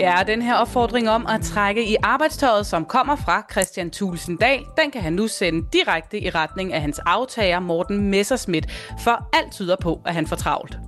[0.00, 4.64] Ja, den her opfordring om at trække i arbejdstøjet, som kommer fra Christian Thulesen Dahl,
[4.82, 8.66] den kan han nu sende direkte i retning af hans aftager Morten Messerschmidt,
[9.04, 10.78] for alt tyder på, at han får travlt.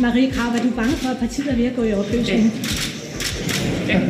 [0.00, 2.52] Marie Krav, er du bange for, at partiet er ved at gå i opløsning?
[3.88, 4.00] Ja.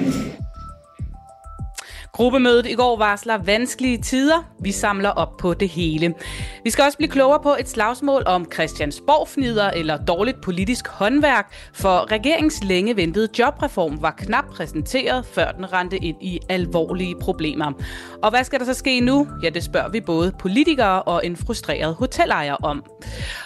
[2.18, 4.44] Gruppemødet i går varsler vanskelige tider.
[4.60, 6.14] Vi samler op på det hele.
[6.64, 12.12] Vi skal også blive klogere på et slagsmål om Christiansborg-fnider eller dårligt politisk håndværk, for
[12.12, 17.72] regeringens længe ventede jobreform var knap præsenteret, før den rendte ind i alvorlige problemer.
[18.22, 19.28] Og hvad skal der så ske nu?
[19.42, 22.84] Ja, det spørger vi både politikere og en frustreret hotelejer om.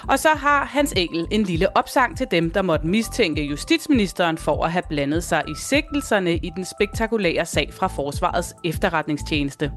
[0.08, 4.64] Og så har Hans Engel en lille opsang til dem, der måtte mistænke justitsministeren for
[4.64, 9.72] at have blandet sig i sigtelserne i den spektakulære sag fra Forsvarets efterretningstjeneste.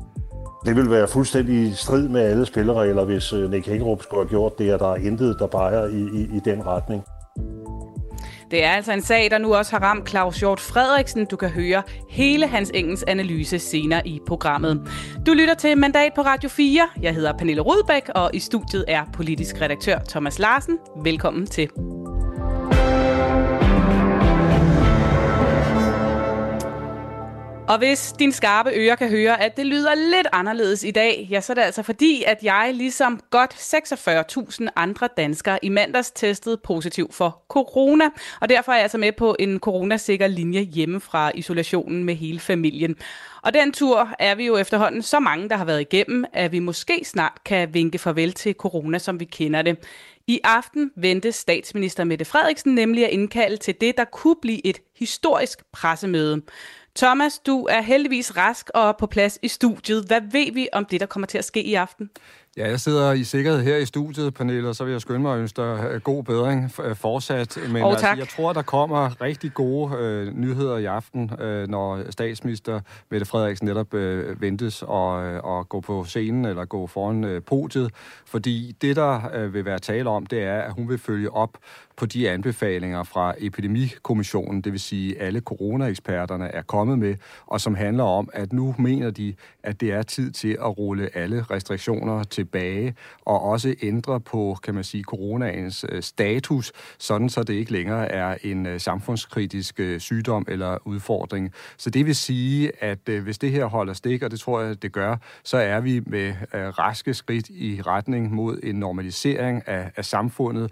[0.66, 4.60] Det vil være fuldstændig strid med alle spilleregler, hvis øh, Nick Hækkerup skulle have gjort
[4.60, 7.04] det, og der er intet, der peger i, i, i den retning.
[8.52, 11.26] Det er altså en sag, der nu også har ramt Claus Hjort Frederiksen.
[11.26, 14.92] Du kan høre hele hans engelsk analyse senere i programmet.
[15.26, 16.90] Du lytter til Mandat på Radio 4.
[17.02, 20.78] Jeg hedder Pernille Rudbæk, og i studiet er politisk redaktør Thomas Larsen.
[21.04, 21.70] Velkommen til.
[27.68, 31.42] Og hvis din skarpe øre kan høre, at det lyder lidt anderledes i dag, ja,
[31.42, 36.58] så er det altså fordi, at jeg ligesom godt 46.000 andre danskere i mandags testede
[36.58, 38.06] positiv for corona.
[38.42, 42.40] Og derfor er jeg altså med på en coronasikker linje hjemme fra isolationen med hele
[42.40, 42.96] familien.
[43.42, 46.60] Og den tur er vi jo efterhånden så mange, der har været igennem, at vi
[46.60, 49.78] måske snart kan vinke farvel til corona, som vi kender det.
[50.28, 54.80] I aften vendte statsminister Mette Frederiksen nemlig at indkalde til det, der kunne blive et
[55.00, 56.42] historisk pressemøde.
[56.96, 60.06] Thomas, du er heldigvis rask og på plads i studiet.
[60.08, 62.10] Hvad ved vi om det, der kommer til at ske i aften?
[62.58, 65.34] Ja, jeg sidder i sikkerhed her i studiet, Pernille, og så vil jeg skynde mig
[65.34, 67.58] at ønske dig øh, god bedring øh, fortsat.
[67.70, 72.12] Men oh, altså, jeg tror, der kommer rigtig gode øh, nyheder i aften, øh, når
[72.12, 72.80] statsminister
[73.12, 77.42] Mette Frederiksen netop øh, ventes at, øh, at gå på scenen eller gå foran øh,
[77.42, 77.92] podiet.
[78.26, 81.58] Fordi det, der øh, vil være tale om, det er, at hun vil følge op
[81.98, 87.76] på de anbefalinger fra Epidemikommissionen, det vil sige alle coronaeksperterne er kommet med, og som
[87.76, 89.34] handler om, at nu mener de,
[89.64, 92.96] at det er tid til at rulle alle restriktioner tilbage,
[93.26, 98.12] og også ændre på, kan man sige, coronaens øh, status, sådan så det ikke længere
[98.12, 101.52] er en øh, samfundskritisk øh, sygdom eller udfordring.
[101.78, 104.92] Så det vil sige, at hvis det her holder stik, og det tror jeg, det
[104.92, 110.72] gør, så er vi med raske skridt i retning mod en normalisering af, af samfundet,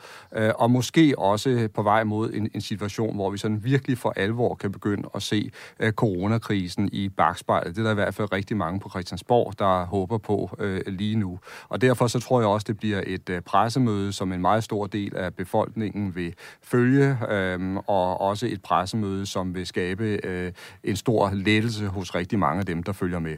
[0.56, 4.56] og måske også på vej mod en, en situation, hvor vi sådan virkelig for alvor
[4.56, 5.52] kan begynde at se
[5.92, 7.76] coronakrisen i bagspejlet.
[7.76, 11.16] Det er der i hvert fald rigtig mange på Christiansborg, der håber på øh, lige
[11.16, 11.40] nu.
[11.70, 14.88] Og derfor så tror jeg også, det bliver et uh, pressemøde, som en meget stor
[14.88, 17.18] del af befolkningen vil følge,
[17.56, 20.54] um, og også et pressemøde, som vil skabe uh,
[20.84, 23.38] en stor lettelse hos rigtig mange af dem, der følger med.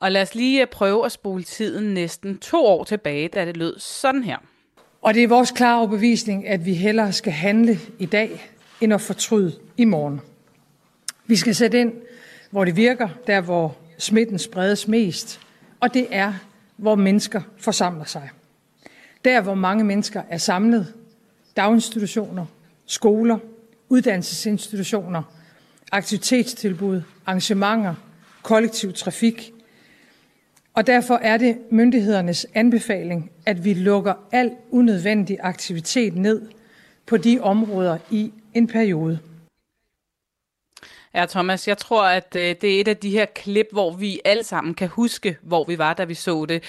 [0.00, 3.78] Og lad os lige prøve at spole tiden næsten to år tilbage, da det lød
[3.78, 4.36] sådan her.
[5.02, 8.50] Og det er vores klare overbevisning, at vi hellere skal handle i dag,
[8.80, 10.20] end at fortryde i morgen.
[11.26, 11.92] Vi skal sætte ind,
[12.50, 15.40] hvor det virker, der hvor smitten spredes mest,
[15.80, 16.32] og det er,
[16.76, 18.30] hvor mennesker forsamler sig.
[19.24, 20.94] Der, hvor mange mennesker er samlet,
[21.56, 22.46] daginstitutioner,
[22.86, 23.38] skoler,
[23.88, 25.22] uddannelsesinstitutioner,
[25.92, 27.94] aktivitetstilbud, arrangementer,
[28.42, 29.52] kollektiv trafik,
[30.76, 36.42] og derfor er det myndighedernes anbefaling, at vi lukker al unødvendig aktivitet ned
[37.06, 39.18] på de områder i en periode.
[41.16, 44.20] Ja, Thomas, jeg tror, at øh, det er et af de her klip, hvor vi
[44.24, 46.64] alle sammen kan huske, hvor vi var, da vi så det.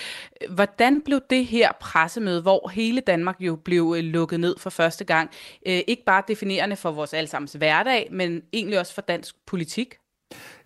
[0.49, 5.05] Hvordan blev det her pressemøde, hvor hele Danmark jo blev øh, lukket ned for første
[5.05, 5.29] gang,
[5.67, 9.95] øh, ikke bare definerende for vores allesammens hverdag, men egentlig også for dansk politik?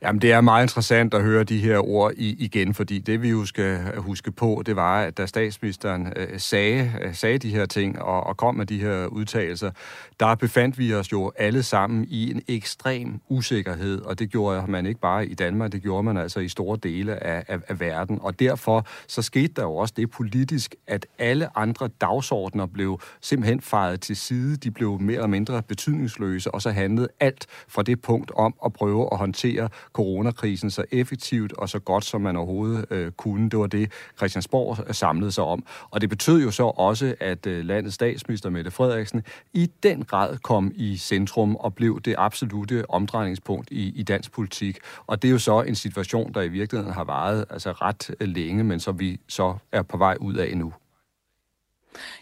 [0.03, 3.29] Jamen, det er meget interessant at høre de her ord i, igen, fordi det vi
[3.29, 7.65] jo skal huske på, det var, at da statsministeren øh, sagde, øh, sagde de her
[7.65, 9.71] ting og, og kom med de her udtalelser,
[10.19, 14.85] der befandt vi os jo alle sammen i en ekstrem usikkerhed, og det gjorde man
[14.85, 18.19] ikke bare i Danmark, det gjorde man altså i store dele af, af, af verden.
[18.21, 23.61] Og derfor så skete der jo også det politisk, at alle andre dagsordner blev simpelthen
[23.61, 28.01] fejet til side, de blev mere eller mindre betydningsløse, og så handlede alt fra det
[28.01, 32.85] punkt om at prøve at håndtere coronakrisen så effektivt og så godt, som man overhovedet
[32.89, 33.49] øh, kunne.
[33.49, 35.65] Det var det, Christiansborg øh, samlede sig om.
[35.91, 39.23] Og det betød jo så også, at øh, landets statsminister Mette Frederiksen
[39.53, 44.77] i den grad kom i centrum og blev det absolute omdrejningspunkt i, i dansk politik.
[45.07, 48.27] Og det er jo så en situation, der i virkeligheden har varet altså ret øh,
[48.27, 50.73] længe, men som vi så er på vej ud af nu.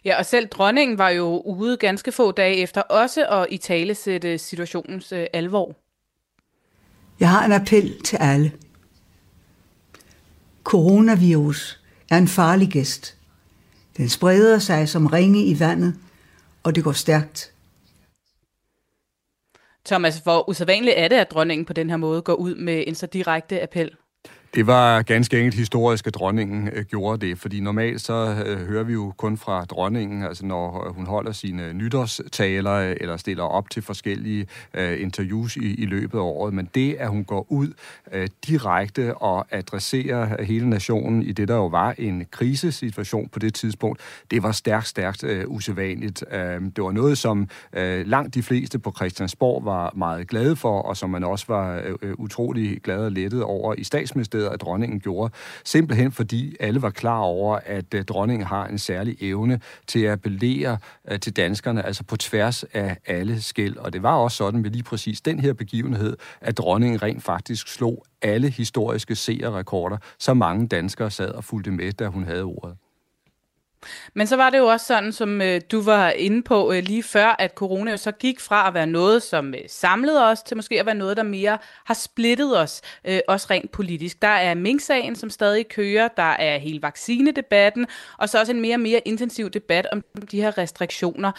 [0.06, 3.96] Ja, og selv dronningen var jo ude ganske få dage efter også at i tale
[3.96, 5.76] sætte situationens øh, alvor.
[7.20, 8.52] Jeg har en appel til alle.
[10.64, 11.80] Coronavirus
[12.10, 13.18] er en farlig gæst.
[13.98, 15.96] Den spreder sig som ringe i vandet,
[16.64, 17.54] og det går stærkt.
[19.86, 22.96] Thomas, hvor usædvanligt er det, at dronningen på den her måde går ud med en
[22.96, 23.92] så direkte appel?
[24.56, 28.84] Det var ganske enkelt historisk, at dronningen øh, gjorde det, fordi normalt så øh, hører
[28.84, 33.70] vi jo kun fra dronningen, altså når øh, hun holder sine nytårstaler eller stiller op
[33.70, 34.48] til forskellige
[34.98, 37.68] interviews i, i løbet af året, men det, at hun går ud
[38.48, 44.02] direkte og adresserer hele nationen i det, der jo var en krisesituation på det tidspunkt,
[44.32, 46.24] det var stærkt, stærkt usædvanligt.
[46.76, 47.50] Det var noget, som
[48.06, 51.82] langt de fleste på Christiansborg var meget glade for, og som man også var
[52.18, 55.34] utrolig glad og lettet over i statsministeriet steder, at dronningen gjorde.
[55.66, 60.12] Simpelthen fordi alle var klar over, at øh, dronningen har en særlig evne til at
[60.12, 60.78] appellere
[61.12, 63.78] øh, til danskerne, altså på tværs af alle skæld.
[63.78, 67.68] Og det var også sådan med lige præcis den her begivenhed, at dronningen rent faktisk
[67.68, 72.89] slog alle historiske seerrekorder, så mange danskere sad og fulgte med, da hun havde ordet.
[74.14, 77.04] Men så var det jo også sådan, som øh, du var inde på øh, lige
[77.04, 80.58] før, at corona jo så gik fra at være noget, som øh, samlede os, til
[80.58, 84.22] måske at være noget, der mere har splittet os, øh, også rent politisk.
[84.22, 87.86] Der er Mink-sagen, som stadig kører, der er hele vaccinedebatten,
[88.18, 91.32] og så også en mere og mere intensiv debat om de her restriktioner.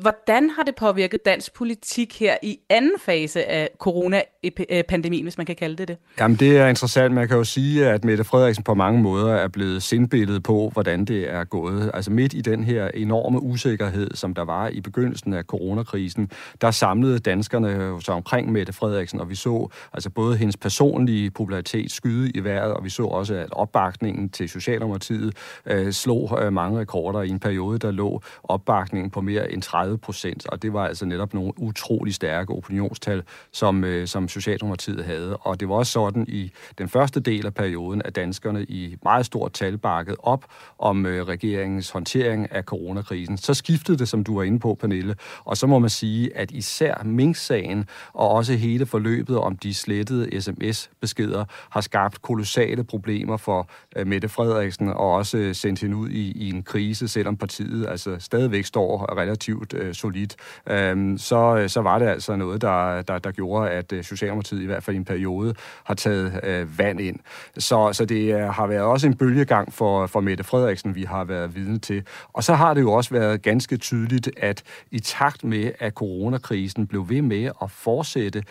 [0.00, 5.56] Hvordan har det påvirket dansk politik her i anden fase af coronapandemien, hvis man kan
[5.56, 5.96] kalde det det?
[6.20, 7.14] Jamen, det er interessant.
[7.14, 11.04] Man kan jo sige, at Mette Frederiksen på mange måder er blevet sindbilledet på, hvordan
[11.04, 15.32] det er gået Altså midt i den her enorme usikkerhed, som der var i begyndelsen
[15.32, 16.30] af coronakrisen,
[16.60, 21.30] der samlede danskerne øh, sig omkring Mette Frederiksen, og vi så altså både hendes personlige
[21.30, 25.36] popularitet skyde i vejret, og vi så også, at opbakningen til Socialdemokratiet
[25.66, 29.98] øh, slog øh, mange rekorder i en periode, der lå opbakningen på mere end 30
[29.98, 33.22] procent, og det var altså netop nogle utrolig stærke opinionstal,
[33.52, 35.36] som, øh, som Socialdemokratiet havde.
[35.36, 39.26] Og det var også sådan i den første del af perioden, at danskerne i meget
[39.26, 40.44] stort tal bakkede op
[40.78, 43.38] om øh, regeringen regeringens håndtering af coronakrisen.
[43.38, 45.14] Så skiftede det, som du var inde på, Pernille,
[45.44, 50.40] og så må man sige, at især Mink-sagen og også hele forløbet om de slettede
[50.40, 53.68] sms-beskeder har skabt kolossale problemer for
[54.00, 57.86] uh, Mette Frederiksen og også øh, sendt hende ud i, i en krise, selvom partiet
[57.88, 60.36] altså stadigvæk står relativt uh, solidt.
[60.92, 64.66] Um, så, så var det altså noget, der, der, der gjorde, at uh, Socialdemokratiet i
[64.66, 67.16] hvert fald i en periode har taget uh, vand ind.
[67.58, 71.24] Så, så det uh, har været også en bølgegang for, for Mette Frederiksen, vi har
[71.24, 72.02] været vidne til.
[72.32, 76.86] Og så har det jo også været ganske tydeligt, at i takt med, at coronakrisen
[76.86, 78.42] blev ved med at fortsætte,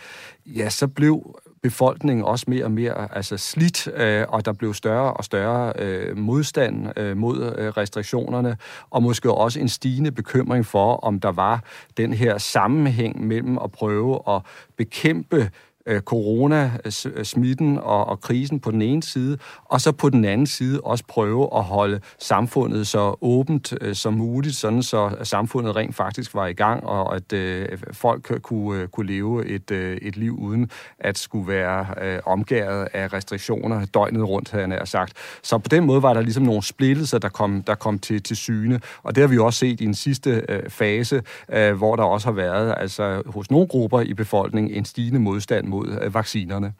[0.46, 5.14] ja, så blev befolkningen også mere og mere altså slidt, øh, og der blev større
[5.14, 8.58] og større øh, modstand øh, mod øh, restriktionerne,
[8.90, 11.64] og måske også en stigende bekymring for, om der var
[11.98, 14.42] den her sammenhæng mellem at prøve at
[14.78, 15.52] bekæmpe
[15.89, 20.47] øh, corona-smitten øh, og, og krisen på den ene side, og så på den anden
[20.47, 25.96] side også prøve at holde samfundet så åbent øh, som muligt, sådan så samfundet rent
[25.96, 30.17] faktisk var i gang, og at øh, folk kunne, øh, kunne leve et, øh, et
[30.17, 35.13] liv uden at skulle være øh, omgæret af restriktioner døgnet rundt, havde jeg sagt.
[35.43, 38.38] Så på den måde var der ligesom nogle splittelser, der kom, der kom til, til
[38.38, 41.22] syne, og det har vi også set i en sidste øh, fase,
[41.53, 45.67] øh, hvor der også har været altså hos nogle grupper i befolkningen en stigende modstand
[45.67, 46.74] mod øh, vaccinerne.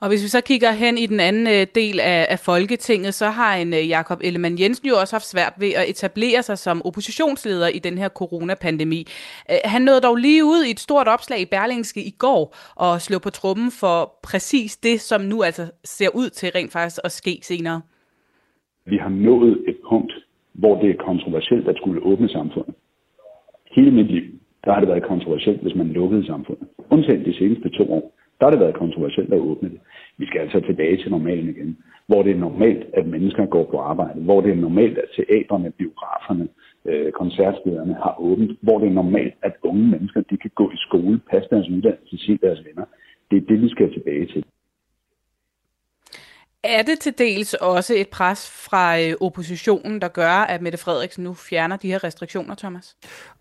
[0.00, 3.26] Og hvis vi så kigger hen i den anden øh, del af, af Folketinget, så
[3.26, 6.82] har en øh, Jakob Ellemann Jensen jo også haft svært ved at etablere sig som
[6.84, 9.06] oppositionsleder i den her coronapandemi.
[9.64, 13.18] Han nåede dog lige ud i et stort opslag i Berlingske i går og slå
[13.18, 17.38] på trummen for præcis det, som nu altså ser ud til rent faktisk at ske
[17.42, 17.80] senere.
[18.84, 20.12] Vi har nået et punkt,
[20.52, 22.74] hvor det er kontroversielt at skulle åbne samfundet.
[23.70, 26.68] Hele mit liv der har det været kontroversielt, hvis man lukkede samfundet.
[26.90, 29.80] Undtagen de seneste to år, der har det været kontroversielt at åbne det.
[30.18, 33.78] Vi skal altså tilbage til normalen igen, hvor det er normalt, at mennesker går på
[33.78, 36.48] arbejde, hvor det er normalt, at teatrene, biograferne,
[36.84, 40.76] øh, koncertstederne har åbent, hvor det er normalt, at unge mennesker de kan gå i
[40.76, 42.84] skole, passe deres uddannelse, se deres venner.
[43.30, 44.44] Det er det, vi skal tilbage til.
[46.64, 51.24] Er det til dels også et pres fra øh, oppositionen, der gør, at Mette Frederiksen
[51.24, 52.96] nu fjerner de her restriktioner, Thomas?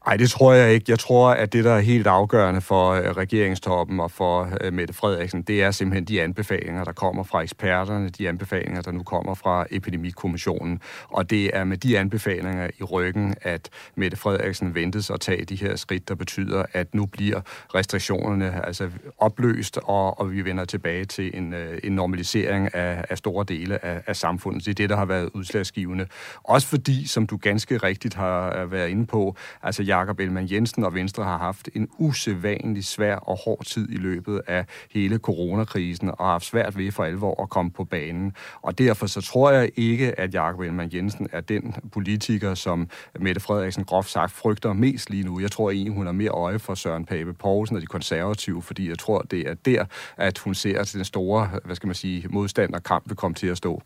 [0.06, 0.86] Nej, det tror jeg ikke.
[0.88, 4.94] Jeg tror, at det, der er helt afgørende for øh, regeringstoppen og for øh, Mette
[4.94, 9.34] Frederiksen, det er simpelthen de anbefalinger, der kommer fra eksperterne, de anbefalinger, der nu kommer
[9.34, 10.82] fra Epidemikommissionen.
[11.10, 15.56] Og det er med de anbefalinger i ryggen, at Mette Frederiksen ventes at tage de
[15.56, 17.42] her skridt, der betyder, at nu bliver
[17.76, 23.18] restriktionerne altså opløst, og, og vi vender tilbage til en, øh, en normalisering af, af
[23.18, 24.66] store dele af, af samfundet.
[24.66, 26.08] Det er det, der har været udslagsgivende.
[26.44, 30.84] Også fordi, som du ganske rigtigt har øh, været inde på, altså Jakob Elman Jensen
[30.84, 36.10] og Venstre har haft en usædvanlig svær og hård tid i løbet af hele coronakrisen,
[36.10, 38.34] og har haft svært ved for alvor at komme på banen.
[38.62, 43.42] Og derfor så tror jeg ikke, at Jakob Elman Jensen er den politiker, som Mette
[43.42, 45.40] Frederiksen groft sagt frygter mest lige nu.
[45.40, 48.90] Jeg tror egentlig, hun har mere øje for Søren Pape Poulsen og de konservative, fordi
[48.90, 49.86] jeg tror, det er der,
[50.18, 53.58] at hun ser at den store, hvad skal man sige, modstanderkamp vil komme til at
[53.58, 53.82] stå.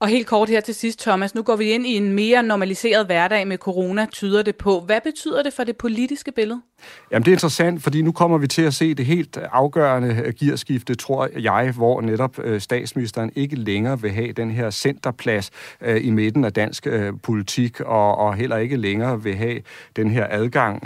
[0.00, 1.34] Og helt kort her til sidst, Thomas.
[1.34, 4.80] Nu går vi ind i en mere normaliseret hverdag med corona, tyder det på.
[4.80, 6.62] Hvad betyder det for det politiske billede?
[7.10, 10.34] Jamen det er interessant, fordi nu kommer vi til at se det helt afgørende øh,
[10.40, 15.50] gearskifte, tror jeg, hvor netop øh, statsministeren ikke længere vil have den her centerplads
[15.80, 16.86] øh, i midten af dansk
[17.22, 19.60] politik, og, og heller ikke længere vil have
[19.96, 20.82] den her adgang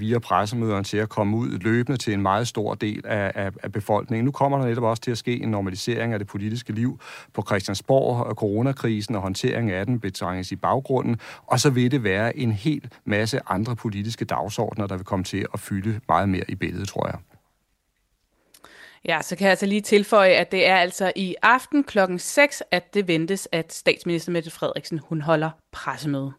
[0.00, 3.72] via pressemøderne til at komme ud løbende til en meget stor del af, af, af
[3.72, 4.24] befolkningen.
[4.24, 7.00] Nu kommer der netop også til at ske en normalisering af det politiske liv
[7.34, 11.16] på Christiansborg, og coronakrisen og håndtering af den betrænges i baggrunden,
[11.46, 15.39] og så vil det være en hel masse andre politiske dagsordner, der vil komme til
[15.54, 17.18] at fylde meget mere i billedet, tror jeg.
[19.04, 22.62] Ja, så kan jeg altså lige tilføje, at det er altså i aften klokken 6,
[22.70, 26.32] at det ventes, at statsminister Mette Frederiksen hun holder pressemøde.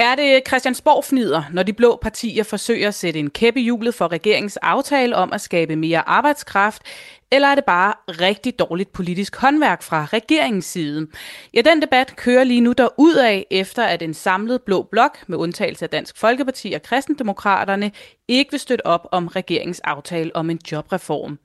[0.00, 4.12] Er det Christiansborg-fnider, når de blå partier forsøger at sætte en kæppe i hjulet for
[4.12, 6.82] regeringens aftale om at skabe mere arbejdskraft,
[7.30, 11.06] eller er det bare rigtig dårligt politisk håndværk fra regeringens side?
[11.54, 12.74] Ja, den debat kører lige nu
[13.18, 17.92] af, efter at en samlet blå blok, med undtagelse af Dansk Folkeparti og Kristendemokraterne,
[18.28, 21.38] ikke vil støtte op om regeringens aftale om en jobreform.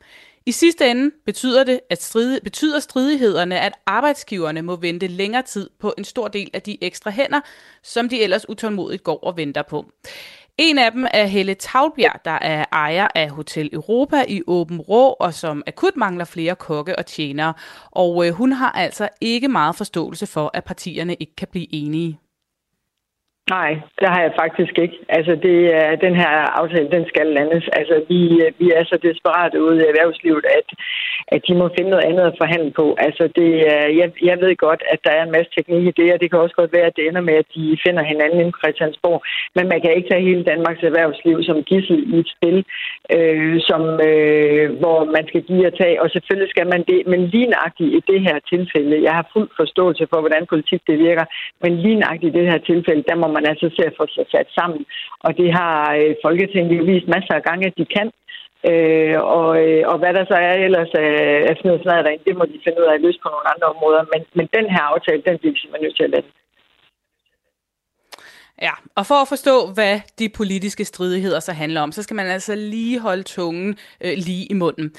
[0.48, 5.70] I sidste ende betyder det, at stride, betyder stridighederne, at arbejdsgiverne må vente længere tid
[5.80, 7.42] på en stor del af de ekstra hænder,
[7.84, 9.86] som de ellers utålmodigt går og venter på.
[10.58, 15.10] En af dem er Helle Tavlbjerg, der er ejer af Hotel Europa i Åben Rå,
[15.20, 17.54] og som akut mangler flere kokke og tjenere.
[17.92, 22.20] Og øh, hun har altså ikke meget forståelse for, at partierne ikke kan blive enige.
[23.50, 24.98] Nej, det har jeg faktisk ikke.
[25.10, 27.66] Altså, det, er, den her aftale, den skal landes.
[27.80, 28.20] Altså, vi,
[28.60, 30.68] vi er så desperate ude i erhvervslivet, at,
[31.28, 32.96] at de må finde noget andet at forhandle på.
[33.08, 33.50] Altså, det,
[34.00, 36.40] jeg, jeg ved godt, at der er en masse teknik i det, og det kan
[36.40, 39.20] også godt være, at det ender med, at de finder hinanden i Christiansborg.
[39.56, 42.58] Men man kan ikke tage hele Danmarks erhvervsliv som gissel i et spil,
[43.16, 46.02] øh, som, øh, hvor man skal give og tage.
[46.04, 49.50] Og selvfølgelig skal man det, men lige nøjagtigt i det her tilfælde, jeg har fuld
[49.60, 51.26] forståelse for, hvordan politik det virker,
[51.64, 54.26] men lige nøjagtigt i det her tilfælde, der må man altså se at få sig
[54.34, 54.82] sat sammen.
[55.26, 58.08] Og det har øh, Folketinget jo vist masser af gange, at de kan.
[58.70, 61.12] Øh, og, øh, og hvad der så er ellers af,
[61.50, 64.02] af sådan noget det må de finde ud af at løse på nogle andre områder.
[64.14, 66.28] Men, men den her aftale, den bliver vi simpelthen nødt til at lade.
[68.62, 72.28] Ja, og for at forstå, hvad de politiske stridigheder så handler om, så skal man
[72.28, 74.94] altså lige holde tungen øh, lige i munden.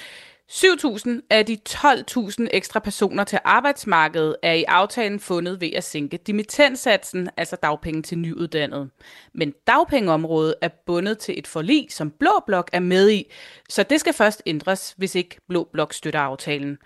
[0.52, 6.16] 7.000 af de 12.000 ekstra personer til arbejdsmarkedet er i aftalen fundet ved at sænke
[6.16, 8.90] dimittenssatsen, altså dagpenge til nyuddannede.
[9.34, 13.32] Men dagpengeområdet er bundet til et forlig, som Blå Blok er med i,
[13.68, 16.78] så det skal først ændres, hvis ikke Blå Blok støtter aftalen.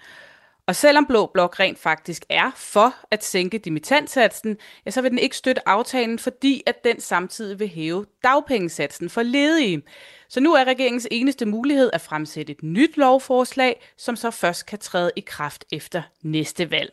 [0.71, 5.19] Og selvom Blå Blok rent faktisk er for at sænke dimittantsatsen, ja, så vil den
[5.19, 9.83] ikke støtte aftalen, fordi at den samtidig vil hæve dagpengesatsen for ledige.
[10.29, 14.79] Så nu er regeringens eneste mulighed at fremsætte et nyt lovforslag, som så først kan
[14.79, 16.93] træde i kraft efter næste valg.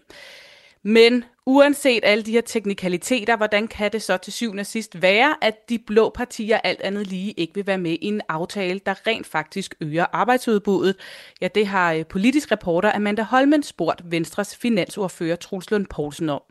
[0.83, 1.23] Men
[1.55, 5.69] uanset alle de her teknikaliteter, hvordan kan det så til syvende og sidst være, at
[5.69, 9.27] de blå partier alt andet lige ikke vil være med i en aftale, der rent
[9.27, 10.95] faktisk øger arbejdsudbuddet?
[11.41, 16.41] Ja, det har øh, politisk reporter Amanda Holmen spurgt Venstres finansordfører Truls Lund Poulsen om.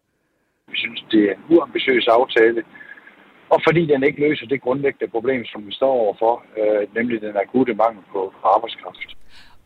[0.69, 2.63] Vi synes, det er en uambitiøs aftale,
[3.51, 7.37] og fordi den ikke løser det grundlæggende problem, som vi står overfor, øh, nemlig den
[7.37, 9.16] akutte mangel på arbejdskraft.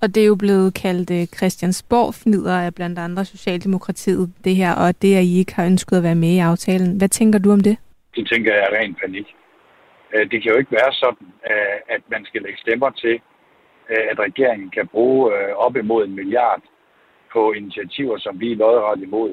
[0.02, 4.72] Og det er jo blevet kaldt øh, uh, Christiansborg-fnider af blandt andre Socialdemokratiet, det her,
[4.74, 6.98] og det, at I ikke har ønsket at være med i aftalen.
[6.98, 7.76] Hvad tænker du om det?
[8.16, 9.26] Det tænker jeg er ren panik.
[10.14, 13.20] Øh, det kan jo ikke være sådan, øh, at man skal lægge stemmer til,
[14.10, 16.62] at regeringen kan bruge op imod en milliard
[17.32, 19.30] på initiativer, som vi er lodret imod.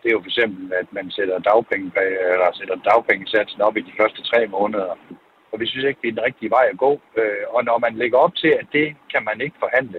[0.00, 1.90] Det er jo for eksempel, at man sætter, dagpenge,
[2.34, 4.94] eller sætter dagpengesatsen op i de første tre måneder
[5.54, 6.92] og vi synes ikke, det er den rigtige vej at gå.
[7.20, 9.98] Øh, og når man lægger op til, at det kan man ikke forhandle,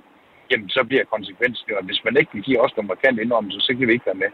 [0.51, 3.61] jamen så bliver konsekvensen jo, at hvis man ikke vil give os nogle markante indrømmelser,
[3.61, 4.31] så kan vi ikke være med.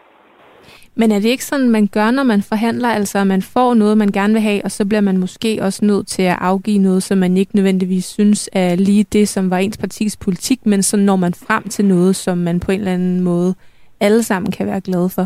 [0.96, 2.90] Men er det ikke sådan, man gør, når man forhandler?
[2.90, 5.86] Altså, at man får noget, man gerne vil have, og så bliver man måske også
[5.86, 9.58] nødt til at afgive noget, som man ikke nødvendigvis synes er lige det, som var
[9.58, 12.94] ens partis politik, men så når man frem til noget, som man på en eller
[12.94, 13.56] anden måde
[14.00, 15.25] alle sammen kan være glade for.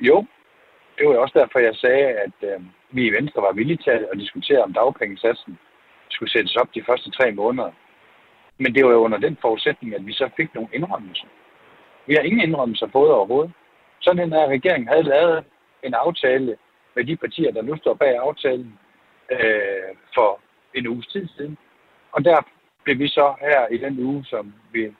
[0.00, 0.24] Jo,
[0.98, 2.60] det var også derfor, jeg sagde, at øh,
[2.92, 5.58] vi i Venstre var villige til at diskutere, om dagpengesatsen
[6.10, 7.70] skulle sættes op de første tre måneder.
[8.58, 11.26] Men det var jo under den forudsætning, at vi så fik nogle indrømmelser.
[12.06, 13.52] Vi har ingen indrømmelser fået overhovedet.
[14.00, 15.44] Sådan en her regering havde lavet
[15.82, 16.56] en aftale
[16.96, 18.78] med de partier, der nu står bag aftalen
[19.30, 20.40] øh, for
[20.74, 21.58] en uges tid siden.
[22.12, 22.46] Og der
[22.84, 24.94] blev vi så her i den uge, som vi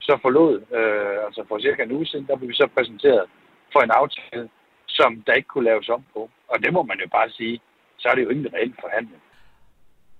[0.00, 3.24] så forlod, øh, altså for cirka en uge siden, der blev vi så præsenteret
[3.72, 4.48] for en aftale,
[4.86, 6.30] som der ikke kunne laves om på.
[6.50, 7.60] Og det må man jo bare sige,
[7.98, 9.22] så er det jo ikke en reel forhandling.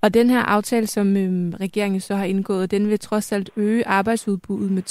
[0.03, 3.87] Og den her aftale, som øhm, regeringen så har indgået, den vil trods alt øge
[3.87, 4.83] arbejdsudbuddet med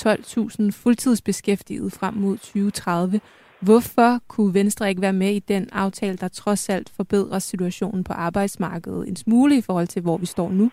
[0.72, 3.20] 12.000 fuldtidsbeskæftigede frem mod 2030.
[3.62, 8.14] Hvorfor kunne Venstre ikke være med i den aftale, der trods alt forbedrer situationen på
[8.14, 10.72] arbejdsmarkedet en smule i forhold til, hvor vi står nu?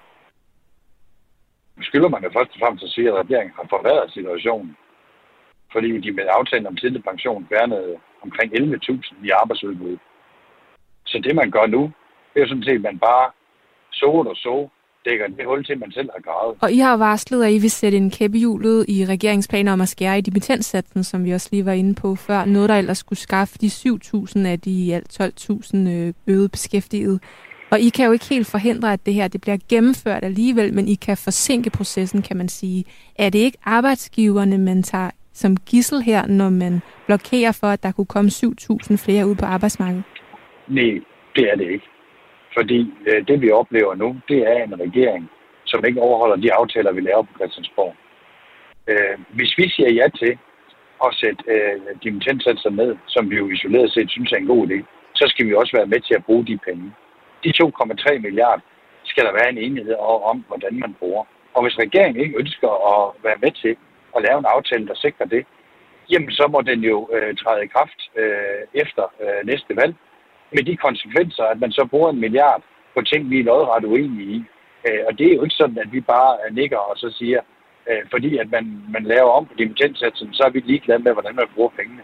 [1.80, 4.76] Skylder man jo først og fremmest at sige, at regeringen har forværret situationen.
[5.72, 9.96] Fordi de med aftalen om tidlig pension fjernede omkring 11.000 i arbejdsudbud.
[11.06, 11.82] Så det man gør nu,
[12.34, 13.30] det er jo sådan set, at man bare
[13.92, 14.68] så og så
[15.04, 16.56] dækker det hul til, man selv har gravet.
[16.60, 19.88] Og I har varslet, at I vil sætte en kæppe hjulet i regeringsplaner om at
[19.88, 22.44] skære i dimittenssatsen, som vi også lige var inde på før.
[22.44, 27.20] Noget, der ellers skulle skaffe de 7.000 af de i alt 12.000 øh, øget beskæftigede.
[27.70, 30.88] Og I kan jo ikke helt forhindre, at det her det bliver gennemført alligevel, men
[30.88, 32.84] I kan forsinke processen, kan man sige.
[33.18, 37.92] Er det ikke arbejdsgiverne, man tager som gissel her, når man blokerer for, at der
[37.92, 40.04] kunne komme 7.000 flere ud på arbejdsmarkedet?
[40.68, 41.00] Nej,
[41.36, 41.88] det er det ikke.
[42.56, 45.30] Fordi øh, det, vi oplever nu, det er en regering,
[45.64, 47.94] som ikke overholder de aftaler, vi laver på Christiansborg.
[48.86, 50.38] Øh, hvis vi siger ja til
[51.04, 54.78] at sætte øh, dimittensatser ned, som vi jo isoleret set synes er en god idé,
[55.14, 56.92] så skal vi også være med til at bruge de penge.
[57.44, 58.62] De 2,3 milliarder
[59.04, 59.96] skal der være en enighed
[60.30, 61.24] om, hvordan man bruger.
[61.54, 63.76] Og hvis regeringen ikke ønsker at være med til
[64.16, 65.46] at lave en aftale, der sikrer det,
[66.10, 69.94] jamen så må den jo øh, træde i kraft øh, efter øh, næste valg
[70.56, 72.62] med de konsekvenser, at man så bruger en milliard
[72.94, 74.38] på ting, vi er noget ret uenige i.
[74.86, 77.40] Øh, og det er jo ikke sådan, at vi bare øh, nikker og så siger,
[77.90, 78.64] øh, fordi at man,
[78.94, 82.02] man laver om på dimittentsatsen, så er vi ligeglade med, hvordan man bruger pengene.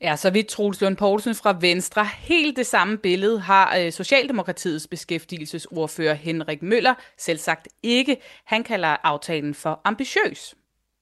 [0.00, 2.04] Ja, så vidt Troels Lund Poulsen fra Venstre.
[2.04, 8.16] Helt det samme billede har øh, Socialdemokratiets beskæftigelsesordfører Henrik Møller selv sagt ikke.
[8.44, 10.54] Han kalder aftalen for ambitiøs.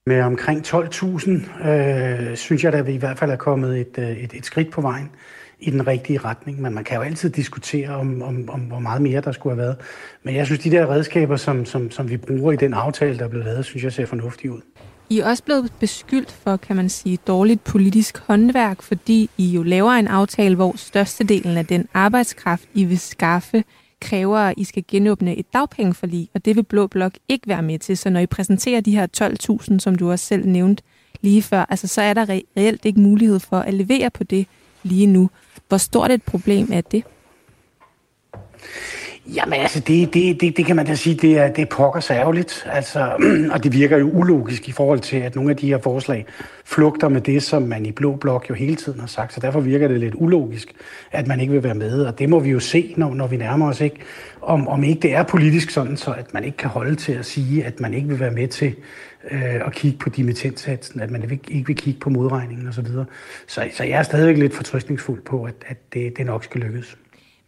[0.05, 4.09] Med omkring 12.000 øh, synes jeg, at vi i hvert fald er kommet et, øh,
[4.09, 5.11] et, et skridt på vejen
[5.59, 6.61] i den rigtige retning.
[6.61, 9.63] Men man kan jo altid diskutere om, om, om hvor meget mere der skulle have
[9.63, 9.77] været.
[10.23, 13.23] Men jeg synes, de der redskaber, som, som, som vi bruger i den aftale, der
[13.23, 14.61] er blevet lavet, synes jeg ser fornuftige ud.
[15.09, 19.63] I er også blevet beskyldt for, kan man sige, dårligt politisk håndværk, fordi I jo
[19.63, 23.63] laver en aftale, hvor størstedelen af den arbejdskraft, I vil skaffe,
[24.03, 27.79] kræver, at I skal genåbne et dagpengeforlig, og det vil Blå Blok ikke være med
[27.79, 27.97] til.
[27.97, 29.07] Så når I præsenterer de her
[29.71, 30.83] 12.000, som du også selv nævnte
[31.21, 34.47] lige før, altså, så er der reelt ikke mulighed for at levere på det
[34.83, 35.29] lige nu.
[35.67, 37.03] Hvor stort et problem er det?
[39.27, 41.99] Jamen altså, det, det, det, det kan man da sige, det er, det er pokker
[41.99, 42.67] særligt.
[42.71, 43.11] Altså,
[43.53, 46.25] og det virker jo ulogisk i forhold til, at nogle af de her forslag
[46.65, 49.33] flugter med det, som man i Blå Blok jo hele tiden har sagt.
[49.33, 50.73] Så derfor virker det lidt ulogisk,
[51.11, 52.05] at man ikke vil være med.
[52.05, 53.97] Og det må vi jo se, når, når vi nærmer os, ikke?
[54.41, 57.25] Om, om ikke det er politisk sådan, så at man ikke kan holde til at
[57.25, 58.75] sige, at man ikke vil være med til
[59.31, 62.85] øh, at kigge på dimittentsatsen, at man ikke vil kigge på modregningen osv.
[62.85, 63.05] Så,
[63.47, 66.97] så, så jeg er stadigvæk lidt fortrystningsfuld på, at, at det, det nok skal lykkes.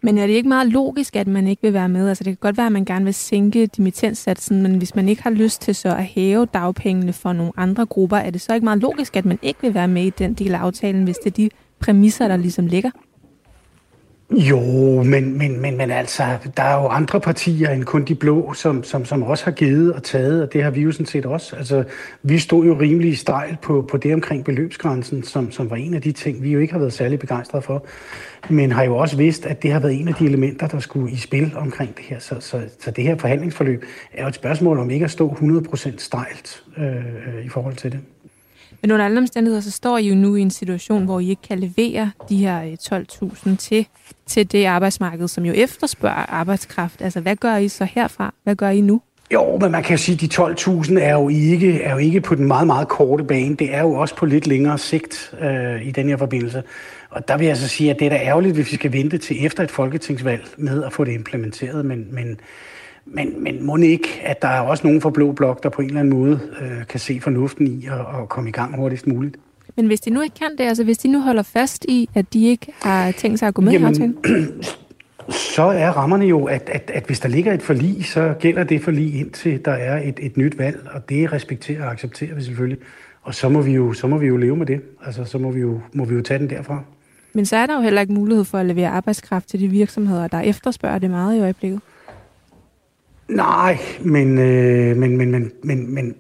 [0.06, 2.10] Men er det ikke meget logisk, at man ikke vil være med?
[2.10, 5.24] Altså det kan godt være, at man gerne vil sænke dimittenssatsen, men hvis man ikke
[5.24, 8.64] har lyst til så at hæve dagpengene for nogle andre grupper, er det så ikke
[8.64, 11.32] meget logisk, at man ikke vil være med i den del af aftalen, hvis det
[11.32, 12.92] er de præmisser, der ligesom ligger?
[14.32, 14.60] Jo,
[15.04, 16.24] men, men, men, men altså,
[16.58, 19.94] der er jo andre partier end kun de blå, som, som, som også har givet
[19.94, 21.56] og taget, og det har vi jo sådan set også.
[21.56, 21.84] Altså,
[22.24, 26.02] vi stod jo rimelig stejl på, på det omkring beløbsgrænsen, som, som var en af
[26.02, 27.86] de ting, vi jo ikke har været særlig begejstrede for,
[28.50, 31.12] men har jo også vidst, at det har været en af de elementer, der skulle
[31.12, 32.20] i spil omkring det her.
[32.20, 35.98] Så, så, så det her forhandlingsforløb er jo et spørgsmål om ikke at stå 100%
[35.98, 38.00] stejlt øh, øh, i forhold til det.
[38.82, 41.42] Men under alle omstændigheder, så står I jo nu i en situation, hvor I ikke
[41.42, 43.88] kan levere de her øh, 12.000 til,
[44.26, 47.02] til det arbejdsmarked, som jo efterspørger arbejdskraft.
[47.02, 48.34] Altså, hvad gør I så herfra?
[48.44, 49.02] Hvad gør I nu?
[49.34, 52.36] Jo, men man kan sige, at de 12.000 er jo, ikke, er jo ikke på
[52.36, 53.56] den meget, meget korte bane.
[53.56, 56.64] Det er jo også på lidt længere sigt øh, i den her forbindelse.
[57.10, 59.18] Og der vil jeg så sige, at det er da ærgerligt, hvis vi skal vente
[59.18, 61.86] til efter et folketingsvalg med at få det implementeret.
[61.86, 62.40] Men, men,
[63.06, 65.88] men, men må ikke, at der er også nogen fra Blå Blok, der på en
[65.88, 69.36] eller anden måde øh, kan se fornuften i at, at komme i gang hurtigst muligt.
[69.76, 72.34] Men hvis de nu ikke kan det, altså hvis de nu holder fast i, at
[72.34, 74.18] de ikke har tænkt sig at gå med Jamen, i aftalen?
[75.56, 78.82] så er rammerne jo, at, at, at hvis der ligger et forlig, så gælder det
[78.82, 82.78] forlig indtil der er et, et nyt valg, og det respekterer og accepterer vi selvfølgelig.
[83.22, 84.82] Og så må vi jo, så må vi jo leve med det.
[85.06, 86.84] Altså, så må vi, jo, må vi jo tage den derfra.
[87.34, 90.28] Men så er der jo heller ikke mulighed for at levere arbejdskraft til de virksomheder,
[90.28, 91.82] der efterspørger det meget i øjeblikket.
[93.28, 96.16] Nej, men, øh, men, men, men, men, men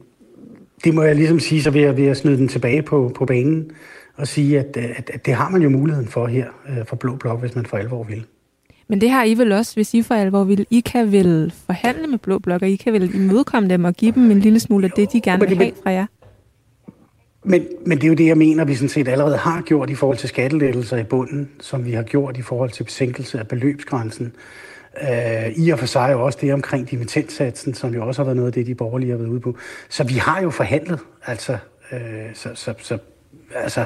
[0.83, 3.25] det må jeg ligesom sige, så vil jeg, vil jeg snyde den tilbage på, på
[3.25, 3.71] banen
[4.15, 7.15] og sige, at, at, at det har man jo muligheden for her øh, for Blå
[7.15, 8.25] Blok, hvis man for alvor vil.
[8.87, 10.67] Men det har I vel også, hvis I for alvor vil.
[10.69, 14.11] I kan vel forhandle med Blå Blok, og I kan vel imødekomme dem og give
[14.11, 16.05] dem en lille smule af det, de gerne vil have fra jer?
[17.43, 19.95] Men, men det er jo det, jeg mener, vi sådan set allerede har gjort i
[19.95, 24.33] forhold til skattelettelser i bunden, som vi har gjort i forhold til besænkelse af beløbsgrænsen.
[25.01, 28.47] Øh, I og for sig også det omkring dimittentsatsen, som jo også har været noget
[28.47, 29.57] af det, de borgerlige har været ude på.
[29.89, 31.57] Så vi har jo forhandlet, altså,
[31.91, 31.99] øh,
[32.33, 32.97] så, så, så,
[33.55, 33.85] altså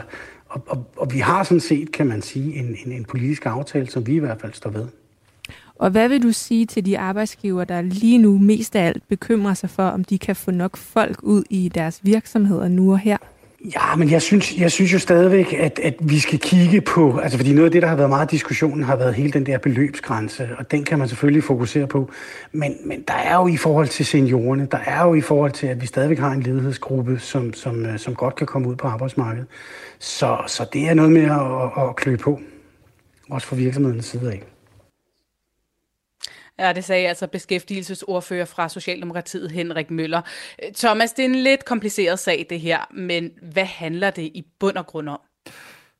[0.50, 3.90] og, og, og vi har sådan set, kan man sige, en, en, en politisk aftale,
[3.90, 4.88] som vi i hvert fald står ved.
[5.76, 9.54] Og hvad vil du sige til de arbejdsgiver, der lige nu mest af alt bekymrer
[9.54, 13.18] sig for, om de kan få nok folk ud i deres virksomheder nu og her?
[13.66, 17.38] Ja, men jeg synes, jeg synes jo stadigvæk, at, at vi skal kigge på, altså
[17.38, 20.50] fordi noget af det, der har været meget diskussionen, har været hele den der beløbsgrænse,
[20.58, 22.10] og den kan man selvfølgelig fokusere på.
[22.52, 25.68] Men, men der er jo i forhold til seniorerne, der er jo i forhold til,
[25.68, 28.88] at vi stadigvæk har en ledighedsgruppe, som, som, øh, som godt kan komme ud på
[28.88, 29.48] arbejdsmarkedet.
[30.00, 32.40] Så, så det er noget med at, at klø på,
[33.30, 34.44] også fra virksomhedens side af.
[36.60, 40.22] Ja, det sagde altså beskæftigelsesordfører fra Socialdemokratiet Henrik Møller.
[40.76, 44.78] Thomas, det er en lidt kompliceret sag det her, men hvad handler det i bund
[44.78, 45.20] og grund om?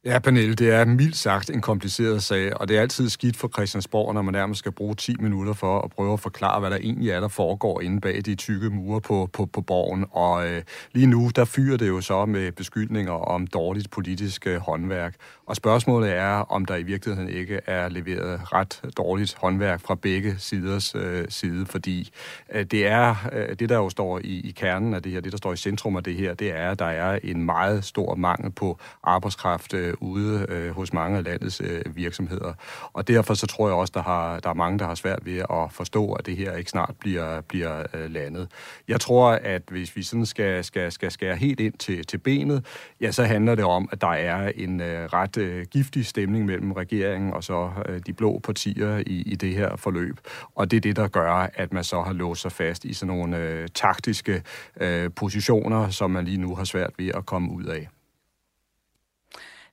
[0.06, 3.48] Ja, Pernille, det er mildt sagt en kompliceret sag, og det er altid skidt for
[3.48, 6.78] Christiansborg, når man nærmest skal bruge 10 minutter for at prøve at forklare, hvad der
[6.78, 10.06] egentlig er, der foregår inde bag de tykke mure på, på, på borgen.
[10.12, 14.58] Og øh, lige nu, der fyrer det jo så med beskyldninger om dårligt politisk øh,
[14.58, 15.16] håndværk.
[15.50, 20.36] Og spørgsmålet er, om der i virkeligheden ikke er leveret ret dårligt håndværk fra begge
[20.38, 22.10] siders øh, side, fordi
[22.54, 25.32] øh, det er øh, det, der jo står i, i kernen af det her, det,
[25.32, 28.16] der står i centrum af det her, det er, at der er en meget stor
[28.16, 32.54] mangel på arbejdskraft øh, ude øh, hos mange af landets øh, virksomheder.
[32.94, 35.38] Og derfor så tror jeg også, der, har, der er mange, der har svært ved
[35.38, 38.48] at forstå, at det her ikke snart bliver, bliver øh, landet.
[38.88, 42.66] Jeg tror, at hvis vi sådan skal, skal, skal skære helt ind til, til benet,
[43.02, 46.72] ja, så handler det om, at der er en øh, ret øh, giftig stemning mellem
[46.72, 50.20] regeringen og så øh, de blå partier i, i det her forløb.
[50.56, 53.16] Og det er det, der gør, at man så har låst sig fast i sådan
[53.16, 54.44] nogle øh, taktiske
[54.82, 57.88] øh, positioner, som man lige nu har svært ved at komme ud af.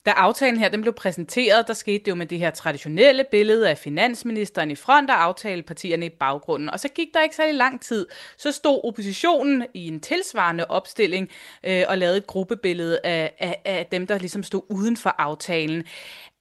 [0.06, 3.70] Da aftalen her den blev præsenteret, der skete det jo med det her traditionelle billede
[3.70, 6.70] af finansministeren i front og aftalepartierne i baggrunden.
[6.70, 8.06] Og så gik der ikke særlig lang tid,
[8.38, 11.28] så stod oppositionen i en tilsvarende opstilling
[11.64, 15.84] øh, og lavede et gruppebillede af, af, af dem, der ligesom stod uden for aftalen.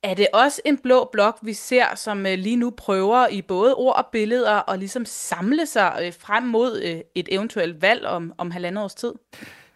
[0.04, 3.76] Er det også en blå blok, vi ser, som øh, lige nu prøver i både
[3.76, 8.34] ord og billeder at ligesom samle sig øh, frem mod øh, et eventuelt valg om,
[8.38, 9.14] om halvandet års tid?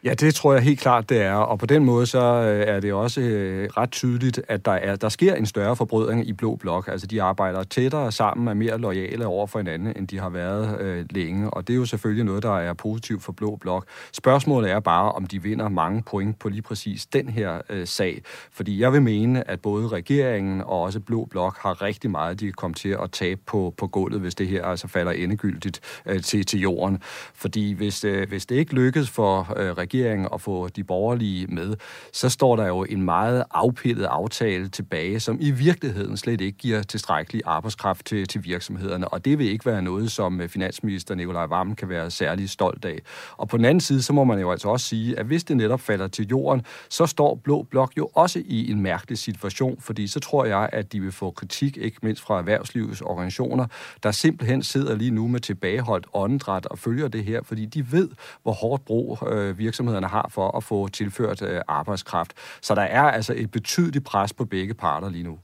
[0.03, 1.33] Ja, det tror jeg helt klart, det er.
[1.33, 4.95] Og på den måde så øh, er det også øh, ret tydeligt, at der, er,
[4.95, 6.88] der sker en større forbrydning i Blå Blok.
[6.88, 10.81] Altså, de arbejder tættere sammen, er mere lojale over for hinanden, end de har været
[10.81, 11.49] øh, længe.
[11.49, 13.85] Og det er jo selvfølgelig noget, der er positivt for Blå Blok.
[14.13, 18.21] Spørgsmålet er bare, om de vinder mange point på lige præcis den her øh, sag.
[18.51, 22.45] Fordi jeg vil mene, at både regeringen og også Blå Blok har rigtig meget, de
[22.45, 26.23] kan komme til at tabe på, på gulvet, hvis det her altså falder endegyldigt øh,
[26.23, 26.99] til, til jorden.
[27.33, 31.75] Fordi hvis, øh, hvis det ikke lykkes for øh, regeringen og få de borgerlige med,
[32.13, 36.84] så står der jo en meget afpillet aftale tilbage, som i virkeligheden slet ikke giver
[36.84, 41.45] tilstrækkelig arbejdskraft til, til virksomhederne, og det vil ikke være noget, som øh, finansminister Nikolaj
[41.45, 42.99] Vammen kan være særlig stolt af.
[43.38, 45.58] Og på den anden side, så må man jo altså også sige, at hvis det
[45.58, 50.08] netop falder til jorden, så står Blå Blok jo også i en mærkelig situation, fordi
[50.08, 53.65] så tror jeg, at de vil få kritik, ikke mindst fra erhvervslivets organisationer,
[54.04, 58.10] der simpelthen sidder lige nu med tilbageholdt åndedræt og følger det her, fordi de ved,
[58.43, 62.33] hvor hårdt brug øh, virksomhederne har for at få tilført øh, arbejdskraft.
[62.61, 65.39] Så der er altså et betydeligt pres på begge parter lige nu.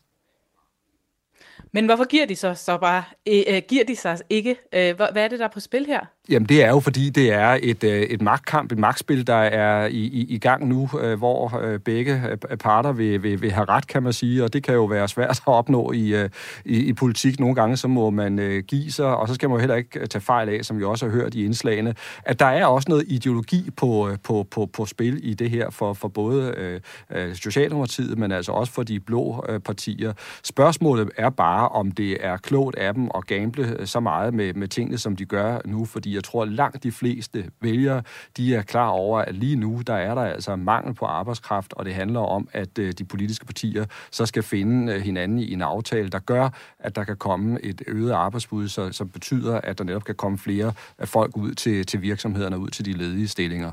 [1.72, 4.56] Men hvorfor giver de så, så bare, øh, øh giver de sig ikke?
[4.74, 6.06] Øh, hvad er det, der er på spil her?
[6.30, 9.86] Jamen det er jo fordi, det er et, øh, et magtkamp, et magtspil, der er
[9.88, 13.88] i, i, i gang nu, øh, hvor øh, begge parter vil, vil, vil have ret,
[13.88, 16.26] kan man sige, og det kan jo være svært at opnå i,
[16.66, 17.40] i, i politik.
[17.40, 20.22] Nogle gange så må man give sig, og så skal man jo heller ikke tage
[20.22, 23.70] fejl af, som vi også har hørt i indslagene, at der er også noget ideologi
[23.78, 28.52] på, på, på, på spil i det her for, for både øh, Socialdemokratiet, men altså
[28.52, 30.14] også for de blå øh, partier.
[30.44, 34.68] Spørgsmålet er bare, om det er klogt af dem at gamble så meget med, med
[34.68, 38.02] tingene, som de gør nu, fordi jeg tror, at langt de fleste vælgere,
[38.38, 41.86] de er klar over, at lige nu, der er der altså mangel på arbejdskraft, og
[41.86, 45.62] det handler om, at øh, de politiske partier så skal finde øh, hinanden i en
[45.62, 46.50] aftale, der gør,
[46.80, 50.38] at der kan komme et øget arbejdsbud, så, som betyder, at der netop kan komme
[50.38, 53.72] flere øh, folk ud til, til virksomhederne, ud til de ledige stillinger.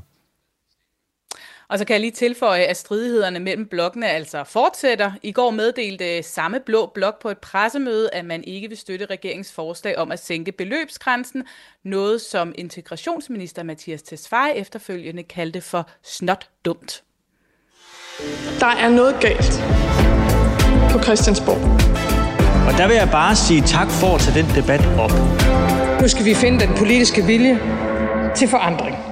[1.72, 5.12] Og så kan jeg lige tilføje, at stridighederne mellem blokkene altså fortsætter.
[5.22, 9.52] I går meddelte samme blå blok på et pressemøde, at man ikke vil støtte regeringens
[9.52, 11.44] forslag om at sænke beløbsgrænsen,
[11.84, 17.02] noget som integrationsminister Mathias Tesfaye efterfølgende kaldte for snot dumt.
[18.60, 19.62] Der er noget galt
[20.90, 21.62] på Christiansborg.
[22.72, 25.12] Og der vil jeg bare sige tak for at tage den debat op.
[26.00, 27.60] Nu skal vi finde den politiske vilje
[28.36, 29.11] til forandring.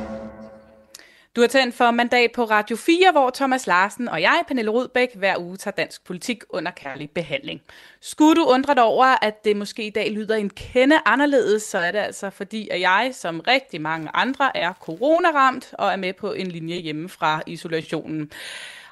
[1.37, 5.15] Du har tændt for mandat på Radio 4, hvor Thomas Larsen og jeg, Pernille Rudbæk,
[5.15, 7.61] hver uge tager dansk politik under kærlig behandling.
[8.01, 11.79] Skulle du undre dig over, at det måske i dag lyder en kende anderledes, så
[11.79, 16.13] er det altså fordi, at jeg, som rigtig mange andre, er coronaramt og er med
[16.13, 18.31] på en linje hjemme fra isolationen.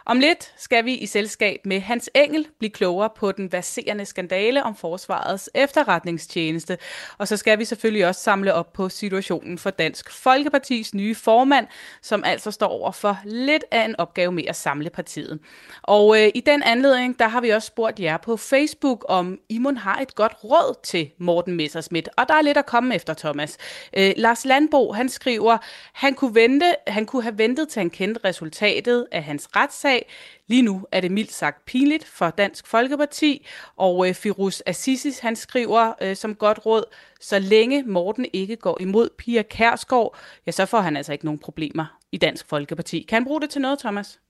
[0.08, 4.62] Om lidt skal vi i selskab med Hans Engel blive klogere på den baserende skandale
[4.62, 6.78] om forsvarets efterretningstjeneste.
[7.18, 11.66] Og så skal vi selvfølgelig også samle op på situationen for Dansk Folkepartis nye formand,
[12.02, 15.38] som altså står over for lidt af en opgave med at samle partiet.
[15.82, 19.60] Og øh, i den anledning, der har vi også spurgt jer på Facebook, om I
[19.76, 22.08] har et godt råd til Morten Messerschmidt.
[22.16, 23.56] Og der er lidt at komme efter, Thomas.
[23.96, 25.58] Øh, Lars Landbo, han skriver,
[25.92, 30.08] han kunne, vente, han kunne have ventet til han kendte resultatet af hans retssag, sag.
[30.46, 35.36] Lige nu er det mildt sagt pinligt for Dansk Folkeparti, og øh, Firuz Assisi, han
[35.36, 36.84] skriver øh, som godt råd,
[37.20, 41.38] så længe Morten ikke går imod Pia Kærsgaard, ja, så får han altså ikke nogen
[41.38, 43.06] problemer i Dansk Folkeparti.
[43.08, 44.20] Kan han bruge det til noget, Thomas?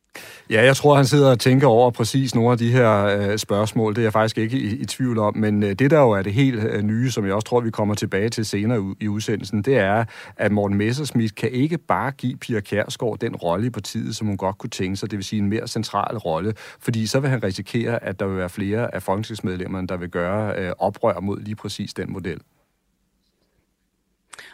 [0.51, 3.95] Ja, jeg tror, han sidder og tænker over præcis nogle af de her øh, spørgsmål.
[3.95, 5.37] Det er jeg faktisk ikke i, i tvivl om.
[5.37, 7.71] Men øh, det, der jo er det helt øh, nye, som jeg også tror, vi
[7.71, 10.05] kommer tilbage til senere u- i udsendelsen, det er,
[10.37, 14.37] at Morten Messerschmidt kan ikke bare give Pia Kjærsgaard den rolle i partiet, som hun
[14.37, 17.43] godt kunne tænke sig, det vil sige en mere central rolle, fordi så vil han
[17.45, 21.57] risikere, at der vil være flere af folketingsmedlemmerne, der vil gøre øh, oprør mod lige
[21.57, 22.39] præcis den model.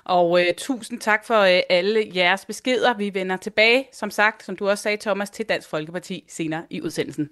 [0.04, 2.94] Og øh, tusind tak for øh, alle jeres beskeder.
[2.96, 6.80] Vi vender tilbage, som sagt, som du også sagde, Thomas, til Dansk Folkeparti senere i
[6.80, 7.30] udsendelsen.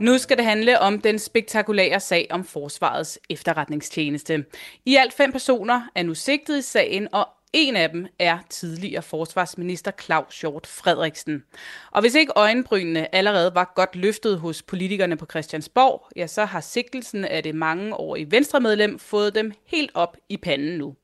[0.00, 4.44] Nu skal det handle om den spektakulære sag om Forsvarets efterretningstjeneste.
[4.84, 9.02] I alt fem personer er nu sigtet i sagen, og en af dem er tidligere
[9.02, 11.44] forsvarsminister Claus Hjort Frederiksen.
[11.90, 16.60] Og hvis ikke øjenbrynene allerede var godt løftet hos politikerne på Christiansborg, ja, så har
[16.60, 20.94] sigtelsen af det mange år i venstremedlem fået dem helt op i panden nu.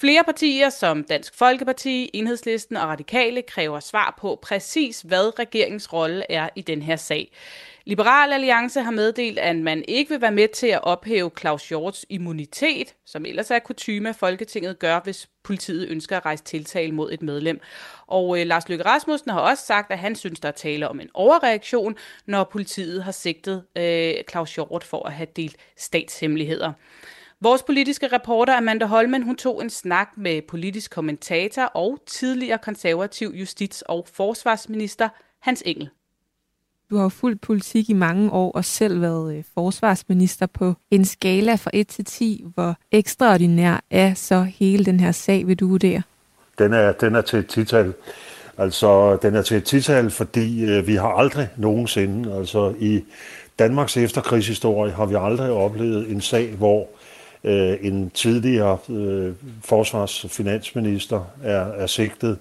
[0.00, 6.24] Flere partier som Dansk Folkeparti, Enhedslisten og Radikale kræver svar på præcis, hvad regeringens rolle
[6.32, 7.32] er i den her sag.
[7.84, 12.06] Liberal Alliance har meddelt, at man ikke vil være med til at ophæve Claus Hjorts
[12.08, 17.22] immunitet, som ellers er kutume, Folketinget gør, hvis politiet ønsker at rejse tiltale mod et
[17.22, 17.60] medlem.
[18.06, 21.00] Og øh, Lars Løkke Rasmussen har også sagt, at han synes, der er tale om
[21.00, 26.72] en overreaktion, når politiet har sigtet øh, Claus Hjort for at have delt statshemmeligheder.
[27.40, 33.32] Vores politiske reporter Amanda Holmen, hun tog en snak med politisk kommentator og tidligere konservativ
[33.34, 35.08] justits- og forsvarsminister
[35.42, 35.88] Hans Engel.
[36.90, 41.04] Du har jo fulgt politik i mange år og selv været øh, forsvarsminister på en
[41.04, 42.44] skala fra 1 til 10.
[42.54, 46.02] Hvor ekstraordinær er så hele den her sag, vil du vurdere?
[46.58, 47.94] Den er, den er til et tital.
[48.58, 53.04] Altså, den er til et tital, fordi øh, vi har aldrig nogensinde, altså i
[53.58, 56.88] Danmarks efterkrigshistorie, har vi aldrig oplevet en sag, hvor
[57.46, 59.32] øh, en tidligere øh,
[59.64, 62.38] forsvarsfinansminister er, er sigtet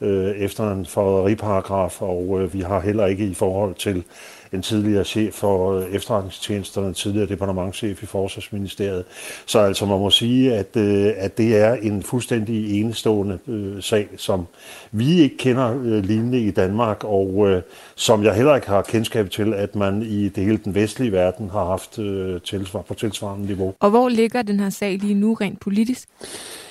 [0.00, 4.04] øh, efter en forræderiparagraf, og øh, vi har heller ikke i forhold til
[4.52, 9.04] en tidligere chef for efterretningstjenesterne, en tidligere departementchef i Forsvarsministeriet.
[9.46, 14.08] Så altså man må sige, at, øh, at det er en fuldstændig enestående øh, sag,
[14.16, 14.46] som
[14.92, 17.62] vi ikke kender øh, lignende i Danmark, og øh,
[17.94, 21.50] som jeg heller ikke har kendskab til, at man i det hele den vestlige verden
[21.50, 23.74] har haft øh, tilsvar, på tilsvarende niveau.
[23.80, 26.08] Og hvor ligger den her sag lige nu rent politisk?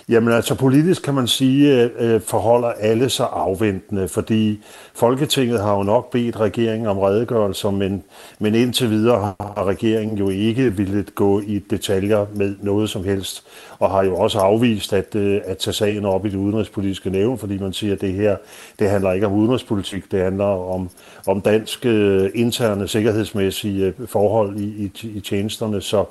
[0.09, 4.59] Jamen altså politisk kan man sige, øh, forholder alle sig afventende, fordi
[4.99, 8.03] Folketinget har jo nok bedt regeringen om redegørelser, men,
[8.39, 13.43] men indtil videre har regeringen jo ikke ville gå i detaljer med noget som helst,
[13.79, 17.37] og har jo også afvist at, øh, at tage sagen op i det udenrigspolitiske nævn,
[17.37, 18.37] fordi man siger, at det her
[18.79, 20.89] det handler ikke om udenrigspolitik, det handler om,
[21.27, 25.81] om dansk øh, interne sikkerhedsmæssige øh, forhold i, i, i tjenesterne.
[25.81, 26.05] Så,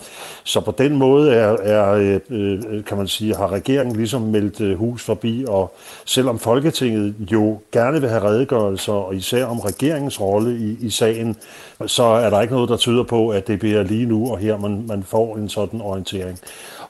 [0.44, 4.76] så på den måde er, er øh, øh kan man sige, har regeringen ligesom meldt
[4.76, 5.74] hus forbi, og
[6.04, 11.36] selvom Folketinget jo gerne vil have redegørelser, og især om regeringens rolle i, i sagen,
[11.86, 14.58] så er der ikke noget, der tyder på, at det bliver lige nu og her,
[14.58, 16.38] man, man får en sådan orientering.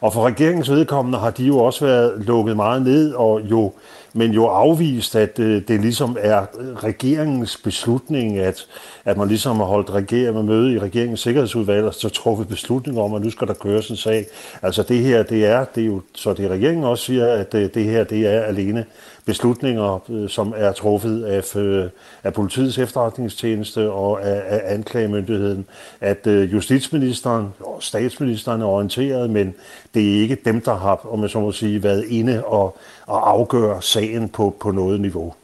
[0.00, 3.72] Og for regeringens vedkommende har de jo også været lukket meget ned, og jo,
[4.18, 8.66] men jo afvist, at øh, det ligesom er øh, regeringens beslutning, at,
[9.04, 13.00] at man ligesom har holdt reger med møde i regeringens sikkerhedsudvalg, og så truffet beslutning
[13.00, 14.26] om, at nu skal der køres en sag.
[14.62, 17.70] Altså det her, det er, det er jo, så det regeringen også siger, at øh,
[17.74, 18.85] det her, det er alene
[19.28, 21.90] beslutninger, øh, som er truffet af, øh,
[22.24, 25.66] af politiets efterretningstjeneste og af, af anklagemyndigheden,
[26.00, 29.54] at øh, justitsministeren og statsministeren er orienteret, men
[29.94, 33.30] det er ikke dem, der har, om jeg så må sige, været inde og, og
[33.30, 35.34] afgøre sagen på, på noget niveau.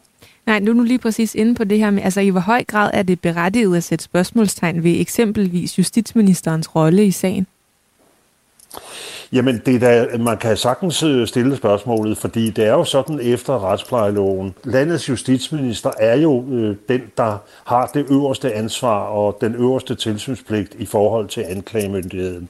[0.47, 2.65] Nej, nu er du lige præcis inde på det her med, altså i hvor høj
[2.65, 7.47] grad er det berettiget at sætte spørgsmålstegn ved eksempelvis justitsministerens rolle i sagen?
[9.35, 13.21] Jamen, det er da, man kan sagtens øh, stille spørgsmålet, fordi det er jo sådan
[13.23, 14.55] efter retsplejeloven.
[14.65, 20.75] Landets justitsminister er jo øh, den, der har det øverste ansvar og den øverste tilsynspligt
[20.79, 22.49] i forhold til anklagemyndigheden.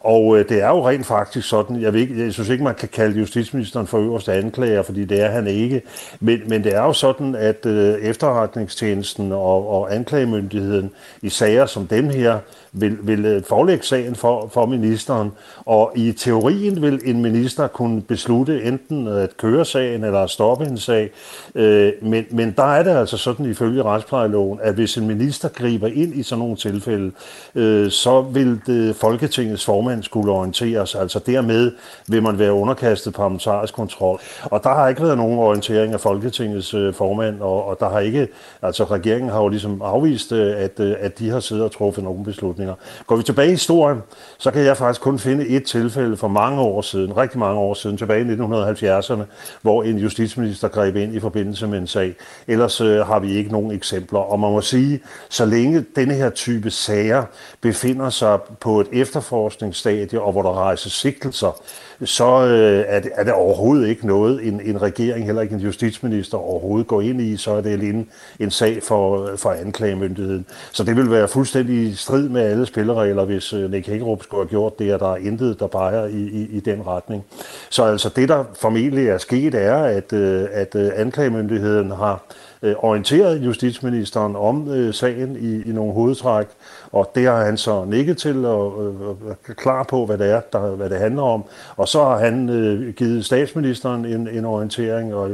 [0.00, 2.74] Og øh, det er jo rent faktisk sådan, jeg, ved ikke, jeg synes ikke, man
[2.74, 5.82] kan kalde justitsministeren for øverste anklager, fordi det er han ikke.
[6.20, 10.90] Men, men det er jo sådan, at øh, efterretningstjenesten og, og anklagemyndigheden
[11.22, 12.38] i sager som dem her,
[12.72, 18.02] vil, vil øh, forelægge sagen for, for ministeren, og i teorien vil en minister kunne
[18.02, 21.10] beslutte enten at køre sagen eller at stoppe en sag,
[21.54, 25.86] øh, men, men der er det altså sådan ifølge retsplejeloven, at hvis en minister griber
[25.86, 27.12] ind i sådan nogle tilfælde,
[27.54, 31.72] øh, så vil det Folketingets formand skulle orienteres, altså dermed
[32.08, 34.20] vil man være underkastet parlamentarisk kontrol.
[34.42, 38.00] Og der har ikke været nogen orientering af Folketingets øh, formand, og, og der har
[38.00, 38.28] ikke,
[38.62, 42.04] altså regeringen har jo ligesom afvist, øh, at, øh, at de har siddet og truffet
[42.04, 42.74] nogle beslutninger.
[43.06, 43.98] Går vi tilbage i historien,
[44.38, 47.74] så kan jeg faktisk kun finde et tilfælde for mange år siden, rigtig mange år
[47.74, 49.22] siden, tilbage i 1970'erne,
[49.62, 52.14] hvor en justitsminister greb ind i forbindelse med en sag.
[52.48, 54.18] Ellers øh, har vi ikke nogen eksempler.
[54.18, 57.24] Og man må sige, så længe denne her type sager
[57.60, 61.62] befinder sig på et efterforsknings stadie, og hvor der rejses sigtelser,
[62.04, 65.60] så øh, er, det, er det overhovedet ikke noget, en, en regering, heller ikke en
[65.60, 68.04] justitsminister overhovedet går ind i, så er det alene
[68.40, 70.46] en sag for, for anklagemyndigheden.
[70.72, 74.40] Så det vil være fuldstændig i strid med alle spilleregler, hvis øh, Nick Hækkerup skulle
[74.40, 77.24] have gjort det, at der er intet, der peger i, i, i den retning.
[77.70, 82.22] Så altså det, der formentlig er sket, er, at, øh, at øh, anklagemyndigheden har
[82.62, 86.46] øh, orienteret justitsministeren om øh, sagen i, i nogle hovedtræk,
[86.92, 88.94] og det har han så nikket til og
[89.28, 91.44] øh, klar på, hvad det er, der, hvad det handler om.
[91.76, 95.30] Og så har han øh, givet statsministeren en, en orientering, og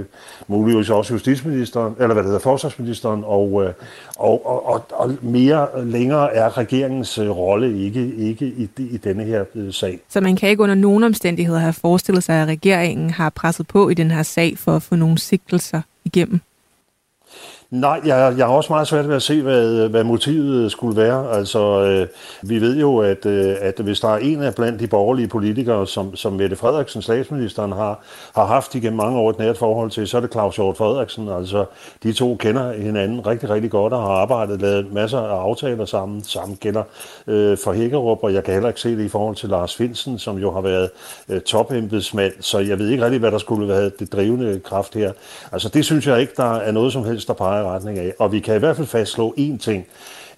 [0.47, 3.73] muligvis også justitsministeren, eller hvad det hedder, forsvarsministeren, og, øh,
[4.17, 9.25] og, og, og, og mere længere er regeringens øh, rolle ikke, ikke i, i denne
[9.25, 10.01] her øh, sag.
[10.09, 13.89] Så man kan ikke under nogen omstændigheder have forestillet sig, at regeringen har presset på
[13.89, 16.41] i den her sag for at få nogle sigtelser igennem?
[17.71, 21.31] Nej, jeg, jeg har også meget svært ved at se, hvad, hvad motivet skulle være.
[21.33, 22.07] Altså, øh,
[22.43, 25.87] vi ved jo, at, øh, at hvis der er en af blandt de borgerlige politikere,
[25.87, 28.01] som, som Mette Frederiksen, statsministeren, har,
[28.35, 31.29] har haft igennem mange år et nært forhold til, så er det Claus Hjort Frederiksen.
[31.29, 31.65] Altså,
[32.03, 36.25] de to kender hinanden rigtig, rigtig godt og har arbejdet, lavet masser af aftaler sammen.
[36.25, 36.83] Sammen gælder
[37.27, 40.19] øh, for Hækkerup, og jeg kan heller ikke se det i forhold til Lars Finsen,
[40.19, 40.91] som jo har været
[41.29, 42.33] øh, topembedsmand.
[42.41, 45.13] Så jeg ved ikke rigtig, hvad der skulle være det drivende kraft her.
[45.53, 48.13] Altså, det synes jeg ikke, der er noget som helst, der peger i retning af.
[48.19, 49.87] Og vi kan i hvert fald fastslå én ting,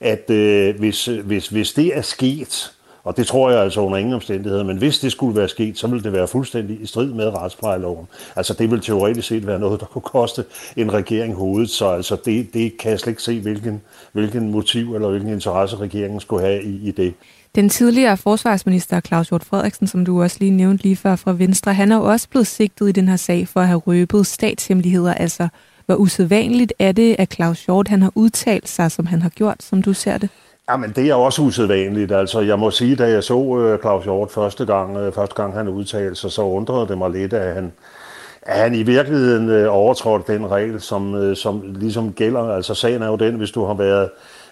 [0.00, 2.72] at øh, hvis, øh, hvis, hvis det er sket,
[3.04, 5.86] og det tror jeg altså under ingen omstændigheder, men hvis det skulle være sket, så
[5.86, 8.06] ville det være fuldstændig i strid med retsplejeloven.
[8.36, 10.44] Altså det ville teoretisk set være noget, der kunne koste
[10.76, 14.94] en regering hovedet, så altså det, det kan jeg slet ikke se, hvilken, hvilken motiv
[14.94, 17.14] eller hvilken interesse regeringen skulle have i, i det.
[17.54, 21.74] Den tidligere forsvarsminister Claus Hjort Frederiksen, som du også lige nævnte lige før fra Venstre,
[21.74, 25.14] han er jo også blevet sigtet i den her sag for at have røbet statshemmeligheder,
[25.14, 25.48] altså
[25.88, 29.56] hvor usædvanligt er det, at Claus Hjort han har udtalt sig, som han har gjort,
[29.60, 30.28] som du ser det?
[30.70, 32.12] Jamen, det er også usædvanligt.
[32.12, 35.54] Altså, jeg må sige, da jeg så øh, Claus Hjort første gang, øh, første gang
[35.54, 37.72] han udtalte sig, så undrede det mig lidt, at han,
[38.42, 42.54] at han i virkeligheden øh, overtrådte den regel, som, som ligesom gælder.
[42.54, 44.08] Altså, sagen er jo den, hvis du har været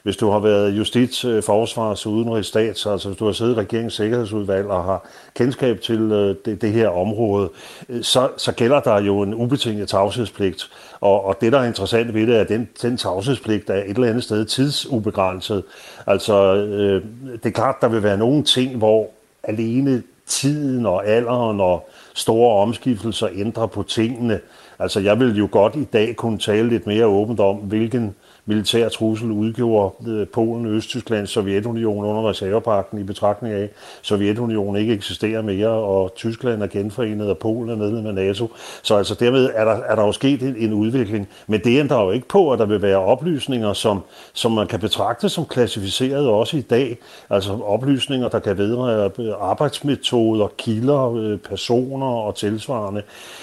[0.06, 3.94] hvis du har været justits-, øh, forsvars- udenrigsstats, altså hvis du har siddet i regeringens
[3.94, 7.50] sikkerhedsudvalg og har kendskab til øh, det, det her område,
[7.88, 10.70] øh, så, så gælder der jo en ubetinget tavshedspligt.
[11.00, 13.90] Og, og det, der er interessant ved det, er, at den, den tavshedspligt er et
[13.90, 15.62] eller andet sted tidsubegrænset.
[16.06, 19.10] Altså, øh, det er klart, der vil være nogle ting, hvor
[19.42, 24.40] alene tiden og alderen og store omskiftelser ændrer på tingene.
[24.78, 28.14] Altså, jeg vil jo godt i dag kunne tale lidt mere åbent om, hvilken
[28.46, 33.70] militær trussel udgjorde øh, Polen, Østtyskland, Sovjetunionen under reservepakten i betragtning af, at
[34.02, 38.50] Sovjetunionen ikke eksisterer mere, og Tyskland er genforenet, og Polen er medlem af NATO.
[38.82, 41.28] Så altså dermed er der, er der jo sket en, en udvikling.
[41.46, 44.00] Men det ændrer jo ikke på, at der vil være oplysninger, som,
[44.32, 46.98] som man kan betragte som klassificeret også i dag.
[47.30, 53.02] Altså oplysninger, der kan vedrøre øh, arbejdsmetoder, kilder, øh, personer og tilsvarende.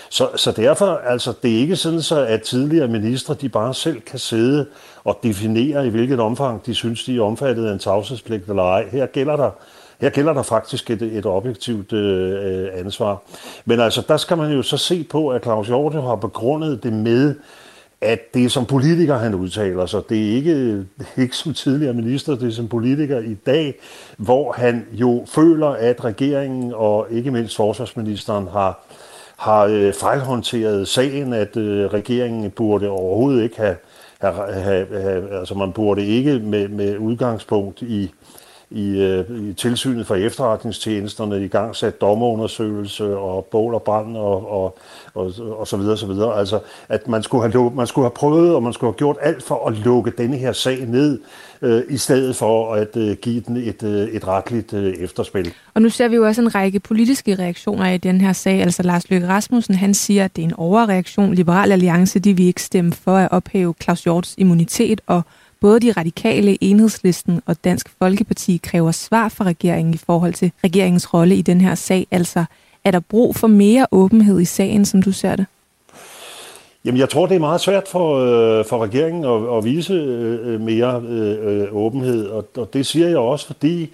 [0.10, 4.02] Så, så derfor, altså, det er ikke sådan, så at tidligere ministre, de bare selv
[4.02, 4.66] kan sidde
[5.06, 8.88] og definere, i hvilket omfang de synes, de er omfattet af en tavshedspligt eller ej.
[8.92, 9.50] Her gælder der,
[10.02, 13.22] her gælder der faktisk et, et objektivt øh, øh ansvar.
[13.66, 16.94] Men altså, der skal man jo så se på, at Claus Hjort har begrundet det
[16.94, 17.36] med,
[18.02, 20.02] at det er som politiker, han udtaler sig.
[20.10, 20.86] Det er ikke,
[21.24, 23.76] ikke som tidligere minister, det er som politiker i dag,
[24.18, 28.80] hvor han jo føler, at regeringen og ikke mindst forsvarsministeren har
[29.44, 33.76] har øh, fejlhåndteret sagen, at øh, regeringen burde overhovedet ikke have,
[34.32, 38.12] have, øh, have, øh, altså man burde ikke med, med udgangspunkt i,
[38.74, 44.52] i, øh, i tilsynet for efterretningstjenesterne i gang sat dommerundersøgelse og bål og brand og,
[44.52, 44.78] og,
[45.14, 46.40] og, og så videre, så videre.
[46.40, 46.60] Altså,
[46.90, 49.68] at man skulle, have, man skulle have prøvet, og man skulle have gjort alt for
[49.68, 51.20] at lukke denne her sag ned,
[51.62, 55.54] øh, i stedet for at øh, give den et, øh, et retligt øh, efterspil.
[55.74, 58.62] Og nu ser vi jo også en række politiske reaktioner i den her sag.
[58.62, 61.34] Altså Lars Løkke Rasmussen, han siger, at det er en overreaktion.
[61.34, 65.22] Liberal Alliance, de vil ikke stemme for at ophæve Claus Hjorts immunitet, og
[65.64, 71.14] både de radikale, enhedslisten og Dansk Folkeparti kræver svar fra regeringen i forhold til regeringens
[71.14, 72.08] rolle i den her sag.
[72.12, 72.46] Altså,
[72.84, 75.46] er der brug for mere åbenhed i sagen, som du ser det?
[76.86, 80.54] Jamen, jeg tror, det er meget svært for, øh, for regeringen at, at vise øh,
[80.54, 83.90] øh mere øh, åbenhed, og, og det siger jeg også, fordi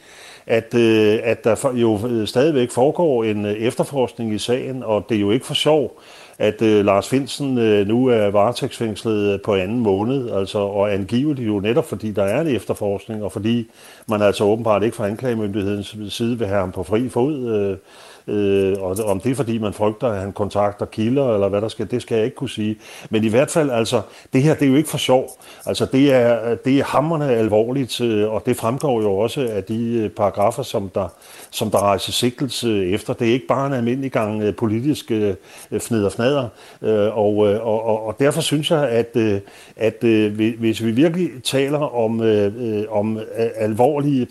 [0.48, 5.16] at, øh, at der jo øh, stadigvæk foregår en øh, efterforskning i sagen, og det
[5.16, 6.00] er jo ikke for sjov,
[6.40, 11.48] at øh, Lars Finsen øh, nu er varetægtsfængslet øh, på anden måned, altså, og angiveligt
[11.48, 13.72] jo netop fordi der er en efterforskning, og fordi
[14.08, 17.48] man altså åbenbart ikke fra anklagemyndighedens side vil have ham på fri fod.
[17.50, 17.78] Øh,
[18.30, 21.68] Øh, og om det er fordi, man frygter, at han kontakter kilder, eller hvad der
[21.68, 22.78] skal, det skal jeg ikke kunne sige.
[23.10, 24.02] Men i hvert fald, altså,
[24.34, 25.30] det her, det er jo ikke for sjov.
[25.66, 30.02] Altså, det er, det er hammerne alvorligt, øh, og det fremgår jo også af de
[30.04, 31.08] øh, paragrafer, som der,
[31.52, 33.14] som der rejser sigtelse efter.
[33.14, 35.34] Det er ikke bare en almindelig gang øh, politisk øh,
[35.80, 36.48] fneder fnader.
[37.12, 39.18] Og, og, og, og derfor synes jeg, at,
[39.76, 40.04] at
[40.60, 42.22] hvis vi virkelig taler om,
[42.90, 43.20] om
[43.56, 44.28] alvorlige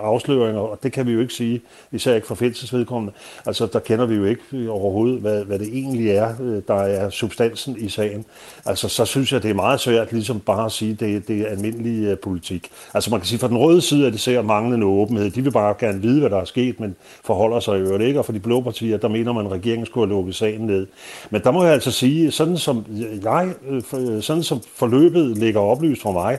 [0.00, 1.60] afsløringer, og det kan vi jo ikke sige,
[1.92, 3.12] især ikke for fællesvedkommende,
[3.46, 7.10] Altså, der kender vi jo ikke overhovedet, hvad, hvad det egentlig er, øh, der er
[7.10, 8.24] substansen i sagen.
[8.66, 11.46] Altså, så synes jeg, det er meget svært ligesom bare at sige, det, det er
[11.46, 12.70] almindelig uh, politik.
[12.94, 15.30] Altså, man kan sige, fra den røde side, at det ser manglende åbenhed.
[15.30, 18.18] De vil bare gerne vide, hvad der er sket, men forholder sig i øvrigt ikke.
[18.18, 20.86] Og for de blå partier, der mener man, at regeringen skulle have lukket sagen ned.
[21.30, 23.54] Men der må jeg altså sige, sådan som øh, jeg,
[24.22, 26.38] sådan som forløbet ligger oplyst for mig,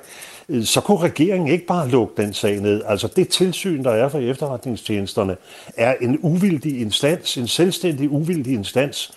[0.50, 2.82] Øh, så kunne regeringen ikke bare lukke den sag ned.
[2.86, 5.38] Altså det tilsyn, der er for efterretningstjenesterne,
[5.78, 9.14] er en uvildig instans, en selvstændig uvildig instans,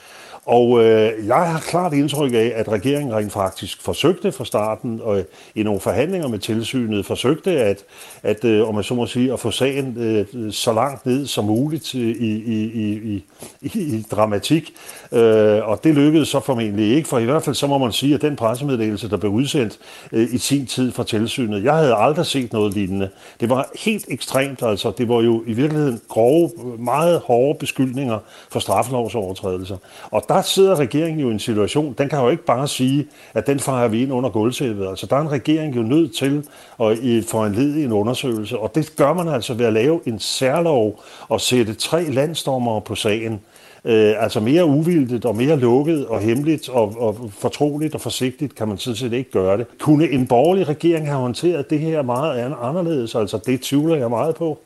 [0.48, 5.24] og øh, jeg har klart indtryk af, at regeringen rent faktisk forsøgte fra starten, og
[5.54, 7.84] i nogle forhandlinger med tilsynet, forsøgte at,
[8.22, 11.44] at øh, om man så må sige, at få sagen øh, så langt ned som
[11.44, 13.24] muligt i, i, i,
[13.60, 14.74] i, i dramatik.
[15.12, 18.14] Øh, og det lykkedes så formentlig ikke, for i hvert fald så må man sige,
[18.14, 19.78] at den pressemeddelelse, der blev udsendt
[20.12, 23.08] øh, i sin tid fra tilsynet, jeg havde aldrig set noget lignende.
[23.40, 24.92] Det var helt ekstremt, altså.
[24.98, 28.18] Det var jo i virkeligheden grove, meget hårde beskyldninger
[28.50, 29.76] for straffelovsovertrædelser.
[30.10, 33.46] Og der sidder regeringen jo i en situation, den kan jo ikke bare sige, at
[33.46, 34.88] den farer vi ind under gulvtæppet.
[34.88, 36.44] Altså der er en regering jo nødt til
[36.80, 40.00] at få en led i en undersøgelse, og det gør man altså ved at lave
[40.06, 43.40] en særlov og sætte tre landsdommere på sagen.
[43.84, 48.68] Øh, altså mere uvildigt og mere lukket og hemmeligt og, og fortroligt og forsigtigt kan
[48.68, 49.66] man sådan set ikke gøre det.
[49.78, 53.14] Kunne en borgerlig regering have håndteret det her meget anderledes?
[53.14, 54.58] Altså det tvivler jeg meget på.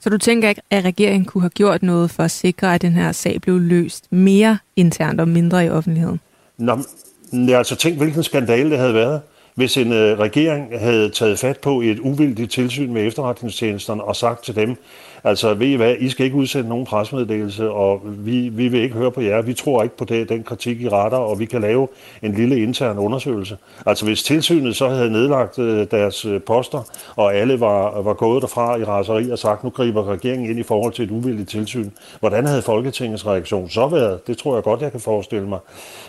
[0.00, 2.92] Så du tænker ikke, at regeringen kunne have gjort noget for at sikre, at den
[2.92, 6.20] her sag blev løst mere internt og mindre i offentligheden?
[6.58, 6.78] Nå,
[7.32, 9.20] jeg altså tænk, hvilken skandale det havde været
[9.58, 14.44] hvis en øh, regering havde taget fat på et uvildigt tilsyn med efterretningstjenesterne og sagt
[14.44, 14.76] til dem,
[15.24, 18.94] altså ved I hvad, I skal ikke udsende nogen presmeddelelse, og vi, vi vil ikke
[18.94, 21.60] høre på jer, vi tror ikke på det, den kritik, I retter, og vi kan
[21.60, 21.88] lave
[22.22, 23.56] en lille intern undersøgelse.
[23.86, 26.82] Altså hvis tilsynet så havde nedlagt øh, deres øh, poster,
[27.16, 30.62] og alle var, var gået derfra i raseri og sagt, nu griber regeringen ind i
[30.62, 31.90] forhold til et uvildigt tilsyn,
[32.20, 34.26] hvordan havde Folketingets reaktion så været?
[34.26, 35.58] Det tror jeg godt, jeg kan forestille mig.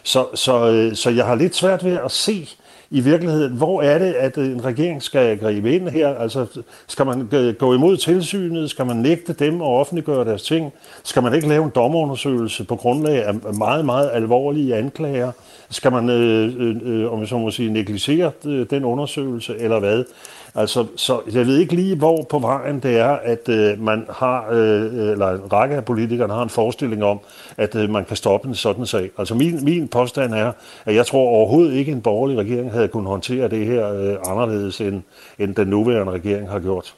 [0.04, 2.50] Så, så, øh, så jeg har lidt svært ved at se,
[2.92, 6.16] i virkeligheden, hvor er det, at en regering skal gribe ind her?
[6.16, 6.46] Altså,
[6.88, 7.28] skal man
[7.60, 8.70] gå imod tilsynet?
[8.70, 10.74] Skal man nægte dem og offentliggøre deres ting?
[11.04, 15.32] Skal man ikke lave en dommerundersøgelse på grundlag af meget, meget alvorlige anklager?
[15.70, 19.80] Skal man, øh, øh, øh om jeg så må sige, negligere øh, den undersøgelse, eller
[19.80, 20.04] hvad?
[20.56, 24.48] Altså, så jeg ved ikke lige, hvor på vejen det er, at øh, man har,
[24.52, 27.20] øh, øh, eller en række af politikerne har en forestilling om,
[27.58, 29.12] at øh, man kan stoppe en sådan sag.
[29.18, 30.52] Altså min, min påstand er,
[30.86, 34.82] at jeg tror overhovedet ikke, en borgerlig regering havde kunnet håndtere det her øh, anderledes,
[34.82, 35.02] end,
[35.40, 36.96] end den nuværende regering har gjort.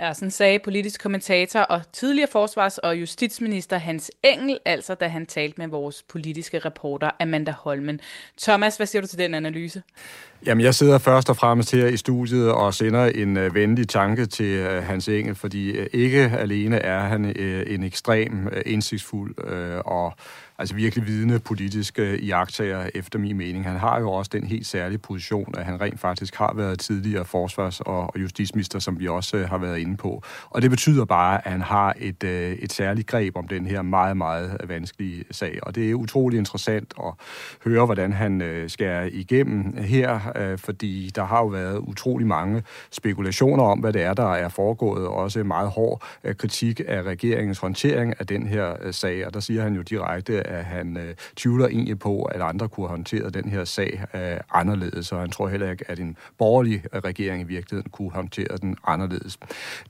[0.00, 5.26] Ja, sådan sagde politisk kommentator og tidligere forsvars- og justitsminister Hans Engel, altså da han
[5.26, 8.00] talte med vores politiske reporter Amanda Holmen.
[8.40, 9.82] Thomas, hvad siger du til den analyse?
[10.46, 14.26] Jamen, jeg sidder først og fremmest her i studiet og sender en uh, venlig tanke
[14.26, 19.34] til uh, Hans Engel, fordi uh, ikke alene er han uh, en ekstrem uh, indsigtsfuld
[19.38, 20.12] uh, og
[20.58, 23.64] altså virkelig vidende politiske øh, iagtager efter min mening.
[23.64, 27.24] Han har jo også den helt særlige position, at han rent faktisk har været tidligere
[27.24, 30.22] forsvars- og justitsminister, som vi også øh, har været inde på.
[30.50, 33.82] Og det betyder bare, at han har et, øh, et særligt greb om den her
[33.82, 35.58] meget, meget vanskelige sag.
[35.62, 37.12] Og det er utrolig interessant at
[37.64, 43.78] høre, hvordan han skærer igennem her, fordi der har jo været utrolig mange spekulationer om,
[43.78, 46.02] hvad det er, der er foregået, og også meget hård
[46.38, 49.26] kritik af regeringens håndtering af den her sag.
[49.26, 52.86] Og der siger han jo direkte, at han øh, tvivler egentlig på, at andre kunne
[52.86, 56.84] have håndteret den her sag øh, anderledes, og han tror heller ikke, at en borgerlig
[56.92, 59.38] øh, regering i virkeligheden kunne håndtere den anderledes.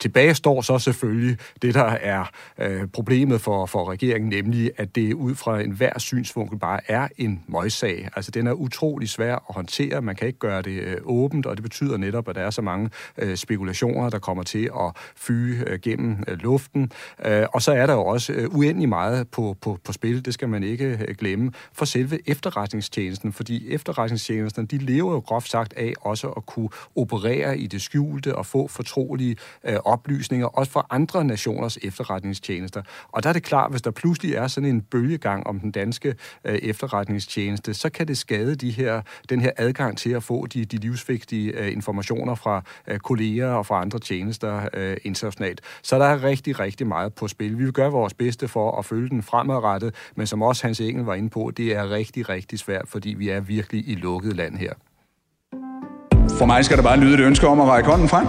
[0.00, 2.24] Tilbage står så selvfølgelig det, der er
[2.58, 7.44] øh, problemet for, for regeringen, nemlig at det ud fra enhver synsvinkel bare er en
[7.46, 8.08] møgssag.
[8.16, 11.56] Altså den er utrolig svær at håndtere, man kan ikke gøre det øh, åbent, og
[11.56, 15.64] det betyder netop, at der er så mange øh, spekulationer, der kommer til at fyge
[15.66, 16.92] øh, gennem øh, luften.
[17.24, 20.34] Øh, og så er der jo også øh, uendelig meget på, på, på spil, det
[20.34, 25.50] skal skal man ikke øh, glemme, for selve efterretningstjenesten, fordi efterretningstjenesten, de lever jo groft
[25.50, 30.72] sagt af også at kunne operere i det skjulte og få fortrolige øh, oplysninger, også
[30.72, 32.82] fra andre nationers efterretningstjenester.
[33.12, 36.14] Og der er det klart, hvis der pludselig er sådan en bølgegang om den danske
[36.44, 40.64] øh, efterretningstjeneste, så kan det skade de her, den her adgang til at få de,
[40.64, 45.60] de livsvigtige øh, informationer fra øh, kolleger og fra andre tjenester øh, internationalt.
[45.82, 47.58] Så der er rigtig, rigtig meget på spil.
[47.58, 51.04] Vi vil gøre vores bedste for at følge den fremadrettet, men som også Hans Engel
[51.04, 54.56] var inde på, det er rigtig, rigtig svært, fordi vi er virkelig i lukket land
[54.56, 54.72] her.
[56.38, 58.26] For mig skal der bare lyde et ønske om at række hånden frem.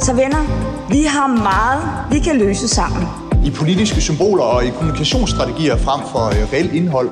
[0.00, 0.42] Så venner,
[0.88, 3.02] vi har meget, vi kan løse sammen.
[3.44, 7.10] I politiske symboler og i kommunikationsstrategier frem for øh, reelt indhold.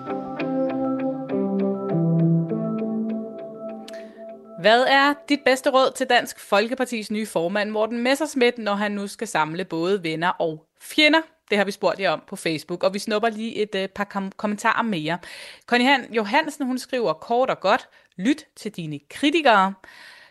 [4.61, 9.07] Hvad er dit bedste råd til Dansk Folkepartis nye formand, Morten Messersmith, når han nu
[9.07, 11.21] skal samle både venner og fjender?
[11.51, 14.05] Det har vi spurgt jer om på Facebook, og vi snupper lige et uh, par
[14.05, 15.19] kom- kommentarer mere.
[15.67, 19.75] Connie Han Johansen, hun skriver kort og godt, lyt til dine kritikere.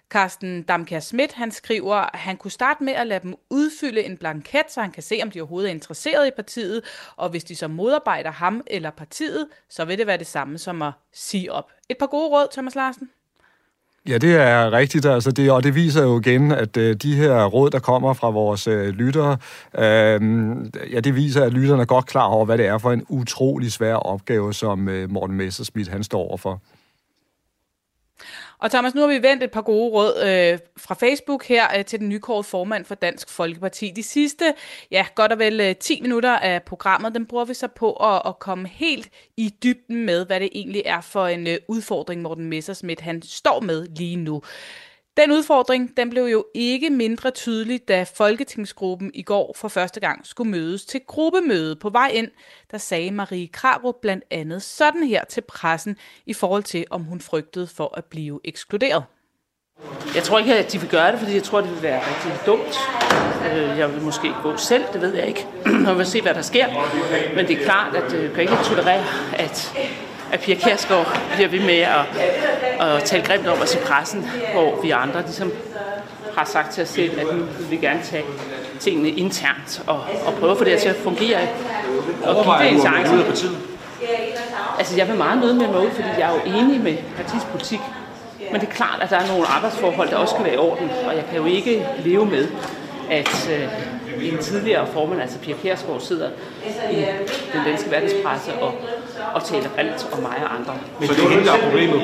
[0.10, 4.18] Carsten Damkær Schmidt, han skriver, at han kunne starte med at lade dem udfylde en
[4.18, 6.84] blanket, så han kan se, om de overhovedet er interesseret i partiet,
[7.16, 10.82] og hvis de så modarbejder ham eller partiet, så vil det være det samme som
[10.82, 11.72] at sige op.
[11.90, 13.10] Et par gode råd, Thomas Larsen?
[14.08, 17.46] Ja, det er rigtigt, altså det, og det viser jo igen, at øh, de her
[17.46, 19.38] råd, der kommer fra vores øh, lyttere,
[19.78, 20.22] øh,
[20.94, 23.72] ja, det viser, at lytterne er godt klar over, hvad det er for en utrolig
[23.72, 26.62] svær opgave, som øh, Morten Messerschmidt han står overfor.
[28.66, 31.86] Og Thomas, nu har vi vendt et par gode råd øh, fra Facebook her øh,
[31.86, 33.92] til den nykårede formand for Dansk Folkeparti.
[33.96, 34.54] De sidste,
[34.92, 38.22] ja, godt og vel øh, 10 minutter af programmet, den bruger vi så på at,
[38.26, 42.46] at komme helt i dybden med, hvad det egentlig er for en øh, udfordring, Morten
[42.46, 44.42] Messersmith han står med lige nu.
[45.18, 50.28] Den udfordring den blev jo ikke mindre tydelig, da Folketingsgruppen i går for første gang
[50.28, 52.28] skulle mødes til gruppemøde på vej ind.
[52.72, 57.22] Der sagde Marie Krarup blandt andet sådan her til pressen i forhold til, om hun
[57.22, 59.04] frygtede for at blive ekskluderet.
[60.16, 62.46] Jeg tror ikke, at de vil gøre det, fordi jeg tror, det vil være rigtig
[62.46, 62.76] dumt.
[63.52, 65.48] Øh, jeg vil måske gå selv, det ved jeg ikke.
[65.90, 66.68] Og vil se, hvad der sker.
[67.36, 69.04] Men det er klart, at du kan ikke tolerere,
[69.38, 69.74] at
[70.32, 72.06] at Pia Kærsgaard bliver ved med at,
[72.80, 75.52] at tale grimt om os i pressen, hvor vi andre ligesom
[76.38, 78.24] har sagt til os selv, at nu vil vi gerne tage
[78.80, 81.40] tingene internt og, og prøve at få det til at fungere
[82.24, 83.50] og give det en chance.
[84.78, 87.80] Altså, jeg vil meget møde med mig fordi jeg er jo enig med partiets politik.
[88.52, 90.90] Men det er klart, at der er nogle arbejdsforhold, der også skal være i orden,
[91.08, 92.48] og jeg kan jo ikke leve med,
[93.10, 93.68] at øh,
[94.32, 96.30] en tidligere formand, altså Pia Kjærsgaard, sidder
[96.92, 96.96] i
[97.54, 98.74] den danske verdenspresse og,
[99.34, 100.74] og taler alt om mig og andre.
[101.00, 102.02] Men så det er hende, der er problemet?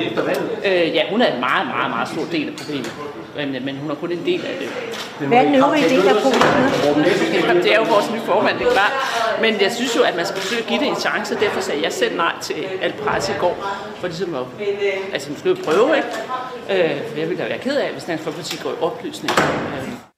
[0.64, 2.92] Øh, ja, hun er en meget, meget, meget stor del af problemet.
[3.36, 4.68] Men, men hun er kun en del af det.
[5.28, 7.64] Hvad er den øvrige del af problemet?
[7.64, 8.92] Det er jo vores nye formand, det er klart.
[9.40, 11.34] Men jeg synes jo, at man skal forsøge at give det en chance.
[11.40, 13.56] Derfor sagde jeg selv nej til alt pres i går.
[14.00, 14.42] For ligesom at,
[15.12, 16.84] altså, nu skal jo prøve, ikke?
[16.84, 19.32] Øh, jeg ville da være ked af, hvis Dansk Folkeparti går i oplysning.
[19.38, 20.11] Øh.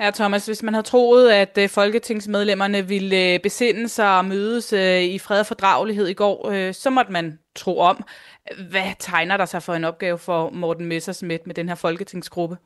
[0.00, 4.72] Ja, Thomas, hvis man havde troet, at øh, folketingsmedlemmerne ville øh, besinde sig og mødes
[4.72, 8.04] øh, i fred og fordragelighed i går, øh, så måtte man tro om.
[8.70, 12.56] Hvad tegner der sig for en opgave for Morten Messersmith med den her folketingsgruppe?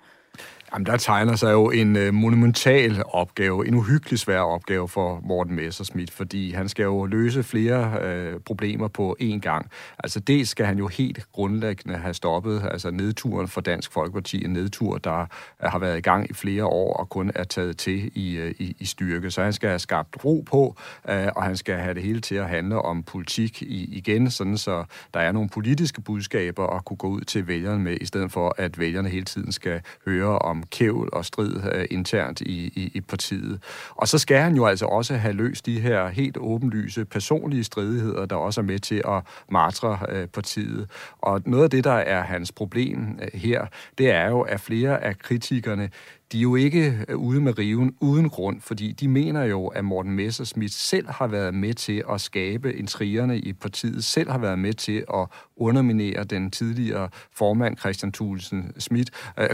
[0.74, 5.56] Jamen, der tegner sig jo en øh, monumental opgave, en uhyggelig svær opgave for Morten
[5.56, 9.70] Messerschmidt, fordi han skal jo løse flere øh, problemer på én gang.
[9.98, 14.52] Altså, det skal han jo helt grundlæggende have stoppet, altså nedturen for Dansk Folkeparti, en
[14.52, 18.10] nedtur, der øh, har været i gang i flere år og kun er taget til
[18.14, 19.30] i, øh, i, i styrke.
[19.30, 20.76] Så han skal have skabt ro på,
[21.08, 24.58] øh, og han skal have det hele til at handle om politik i, igen, sådan
[24.58, 28.32] så der er nogle politiske budskaber at kunne gå ud til vælgerne med, i stedet
[28.32, 32.90] for at vælgerne hele tiden skal høre om kævl og strid uh, internt i, i,
[32.94, 33.62] i partiet.
[33.90, 38.26] Og så skal han jo altså også have løst de her helt åbenlyse personlige stridigheder,
[38.26, 40.90] der også er med til at martre uh, partiet.
[41.18, 43.66] Og noget af det, der er hans problem uh, her,
[43.98, 45.90] det er jo, at flere af kritikerne
[46.33, 49.85] de er jo ikke øh, ude med riven uden grund, fordi de mener jo, at
[49.85, 54.59] Morten Messerschmidt selv har været med til at skabe intrigerne i partiet, selv har været
[54.59, 55.26] med til at
[55.57, 59.49] underminere den tidligere formand Christian Thulsen Schmidt, øh,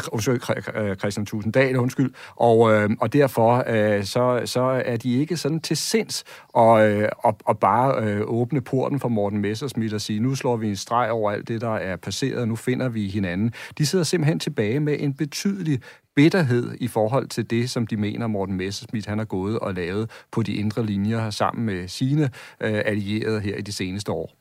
[0.74, 5.36] øh Christian Thulsen Dahl, undskyld, og, øh, og derfor øh, så, så er de ikke
[5.36, 10.00] sådan til sinds og, øh, og, og bare øh, åbne porten for Morten Messerschmidt og
[10.00, 13.08] sige, nu slår vi en streg over alt det, der er passeret, nu finder vi
[13.08, 13.52] hinanden.
[13.78, 15.80] De sidder simpelthen tilbage med en betydelig
[16.16, 20.10] bitterhed i forhold til det, som de mener, Morten Messerschmidt han har gået og lavet
[20.30, 24.32] på de indre linjer sammen med sine øh, allierede her i de seneste år.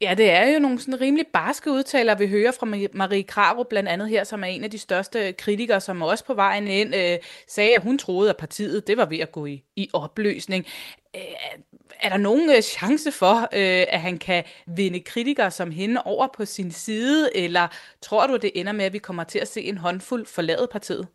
[0.00, 3.88] Ja, det er jo nogle sådan rimelig barske udtaler, vi hører fra Marie Krarup blandt
[3.88, 7.18] andet her, som er en af de største kritikere, som også på vejen ind øh,
[7.48, 10.66] sagde, at hun troede, at partiet det var ved at gå i, i opløsning.
[11.16, 11.22] Øh,
[12.02, 16.28] er der nogen øh, chance for, øh, at han kan vinde kritikere som hende over
[16.36, 17.68] på sin side, eller
[18.02, 21.08] tror du, det ender med, at vi kommer til at se en håndfuld forlade partiet?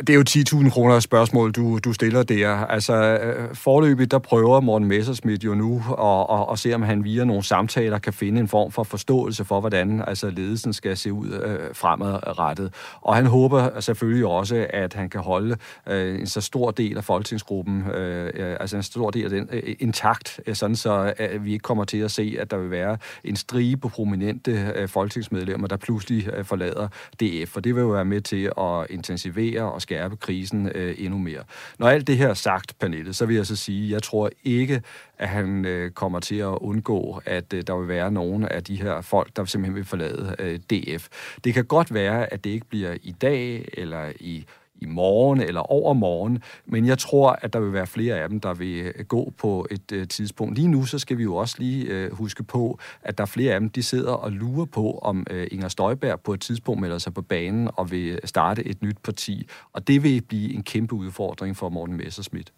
[0.00, 2.48] Det er jo 10.000 kroner spørgsmål, du, du stiller der.
[2.50, 7.04] Altså, øh, forløbigt, der prøver Morten Messersmith jo nu at, at, at se, om han
[7.04, 11.12] via nogle samtaler kan finde en form for forståelse for, hvordan altså, ledelsen skal se
[11.12, 12.74] ud øh, fremadrettet.
[13.00, 15.56] Og han håber selvfølgelig også, at han kan holde
[15.88, 19.48] øh, en så stor del af folketingsgruppen, øh, øh altså en stor del af den,
[19.52, 22.70] øh, intakt, øh, sådan så at vi ikke kommer til at se, at der vil
[22.70, 26.88] være en stribe prominente øh, folketingsmedlemmer, der pludselig øh, forlader
[27.20, 27.48] DF.
[27.48, 31.42] For det vil jo være med til at intensivere og skærpe krisen øh, endnu mere.
[31.78, 34.82] Når alt det her er sagt, Pernille, så vil jeg så sige, jeg tror ikke,
[35.18, 38.82] at han øh, kommer til at undgå, at øh, der vil være nogle af de
[38.82, 41.08] her folk, der simpelthen vil forlade øh, DF.
[41.44, 44.44] Det kan godt være, at det ikke bliver i dag eller i
[44.78, 48.40] i morgen eller over morgen, men jeg tror, at der vil være flere af dem,
[48.40, 50.58] der vil øh, gå på et øh, tidspunkt.
[50.58, 53.54] Lige nu, så skal vi jo også lige øh, huske på, at der er flere
[53.54, 56.98] af dem, de sidder og lurer på, om øh, Inger Støjberg på et tidspunkt melder
[56.98, 60.94] sig på banen og vil starte et nyt parti, og det vil blive en kæmpe
[60.94, 62.52] udfordring for Morten Messerschmidt.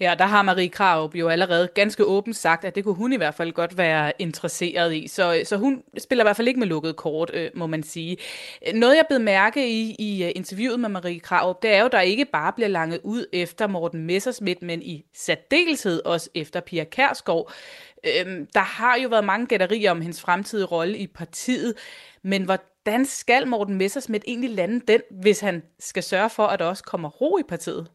[0.00, 3.16] Ja, der har Marie Krav jo allerede ganske åbent sagt, at det kunne hun i
[3.16, 5.08] hvert fald godt være interesseret i.
[5.08, 8.16] Så, så hun spiller i hvert fald ikke med lukket kort, øh, må man sige.
[8.74, 12.00] Noget, jeg blev mærke i i øh, interviewet med Marie Krav, det er jo, der
[12.00, 17.52] ikke bare bliver langet ud efter Morten Messersmith, men i særdeleshed også efter Pia Kærsgaard.
[18.04, 21.74] Øhm, der har jo været mange gætterier om hendes fremtidige rolle i partiet,
[22.22, 26.64] men hvordan skal Morten Messersmith egentlig lande den, hvis han skal sørge for, at der
[26.64, 27.86] også kommer ro i partiet?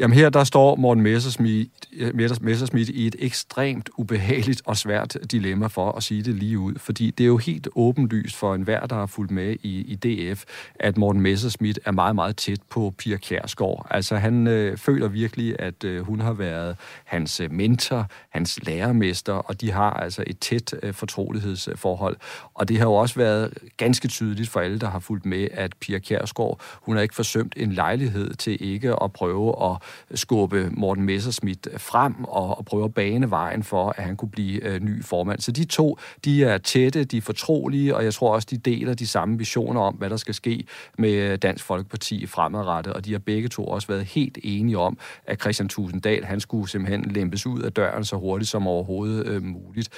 [0.00, 5.66] Jamen her, der står Morten Messersmith, øh, Messersmith i et ekstremt ubehageligt og svært dilemma
[5.66, 8.96] for at sige det lige ud, fordi det er jo helt åbenlyst for enhver, der
[8.96, 10.44] har fulgt med i, i DF,
[10.74, 13.86] at Morten Messersmith er meget, meget tæt på Pia Kjærsgaard.
[13.90, 19.32] Altså han øh, føler virkelig, at øh, hun har været hans øh, mentor, hans lærermester,
[19.32, 22.16] og de har altså et tæt øh, fortrolighedsforhold.
[22.54, 25.72] Og det har jo også været ganske tydeligt for alle, der har fulgt med, at
[25.80, 31.04] Pia Kjærsgaard, hun har ikke forsømt en lejlighed til ikke at prøve at skubbe Morten
[31.04, 35.04] Messerschmidt frem og, og prøve at bane vejen for, at han kunne blive øh, ny
[35.04, 35.40] formand.
[35.40, 38.94] Så de to, de er tætte, de er fortrolige, og jeg tror også, de deler
[38.94, 40.64] de samme visioner om, hvad der skal ske
[40.98, 44.98] med øh, Dansk Folkeparti fremadrettet, og de har begge to også været helt enige om,
[45.26, 49.42] at Christian Tusinddal, han skulle simpelthen lempes ud af døren så hurtigt som overhovedet øh,
[49.42, 49.88] muligt.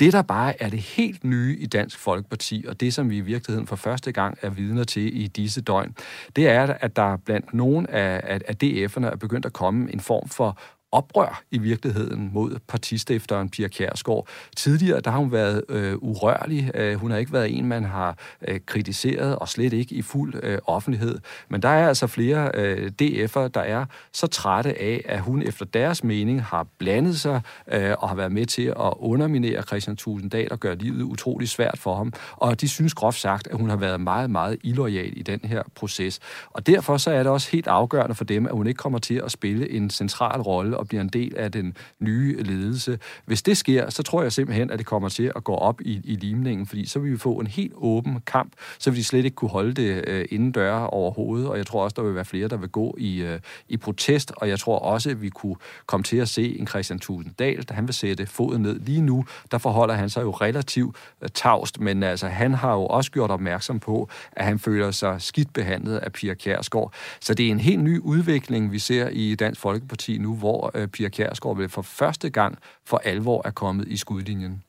[0.00, 3.20] Det, der bare er det helt nye i Dansk Folkeparti, og det, som vi i
[3.20, 5.94] virkeligheden for første gang er vidner til i disse døgn,
[6.36, 10.00] det er, at der blandt nogle af, af, af DF'erne er begyndt at komme en
[10.00, 10.58] form for
[10.92, 14.28] oprør i virkeligheden mod partistifteren Pia Kjærsgaard.
[14.56, 16.70] Tidligere der har hun været øh, urørlig.
[16.74, 18.16] Øh, hun har ikke været en, man har
[18.48, 21.18] øh, kritiseret, og slet ikke i fuld øh, offentlighed.
[21.48, 25.64] Men der er altså flere øh, DF'er, der er så trætte af, at hun efter
[25.64, 27.40] deres mening har blandet sig
[27.72, 31.78] øh, og har været med til at underminere Christian Tusinddal og gøre livet utrolig svært
[31.78, 32.12] for ham.
[32.36, 35.62] Og de synes groft sagt, at hun har været meget, meget illoyal i den her
[35.74, 36.20] proces.
[36.50, 39.22] Og derfor så er det også helt afgørende for dem, at hun ikke kommer til
[39.24, 42.98] at spille en central rolle og bliver en del af den nye ledelse.
[43.24, 46.00] Hvis det sker, så tror jeg simpelthen, at det kommer til at gå op i,
[46.04, 49.24] i limningen, fordi så vil vi få en helt åben kamp, så vil de slet
[49.24, 52.24] ikke kunne holde det øh, inden døre overhovedet, og jeg tror også, der vil være
[52.24, 55.56] flere, der vil gå i, øh, i protest, og jeg tror også, at vi kunne
[55.86, 58.80] komme til at se en Christian Tusinddal, der han vil sætte foden ned.
[58.80, 62.86] Lige nu, der forholder han sig jo relativt øh, tavst, men altså, han har jo
[62.86, 66.92] også gjort opmærksom på, at han føler sig skidt behandlet af Pia Kjærsgaard.
[67.20, 70.88] Så det er en helt ny udvikling, vi ser i Dansk Folkeparti nu, hvor øh,
[70.88, 74.62] Pia Kjærsgaard vel for første gang for alvor er kommet i skudlinjen.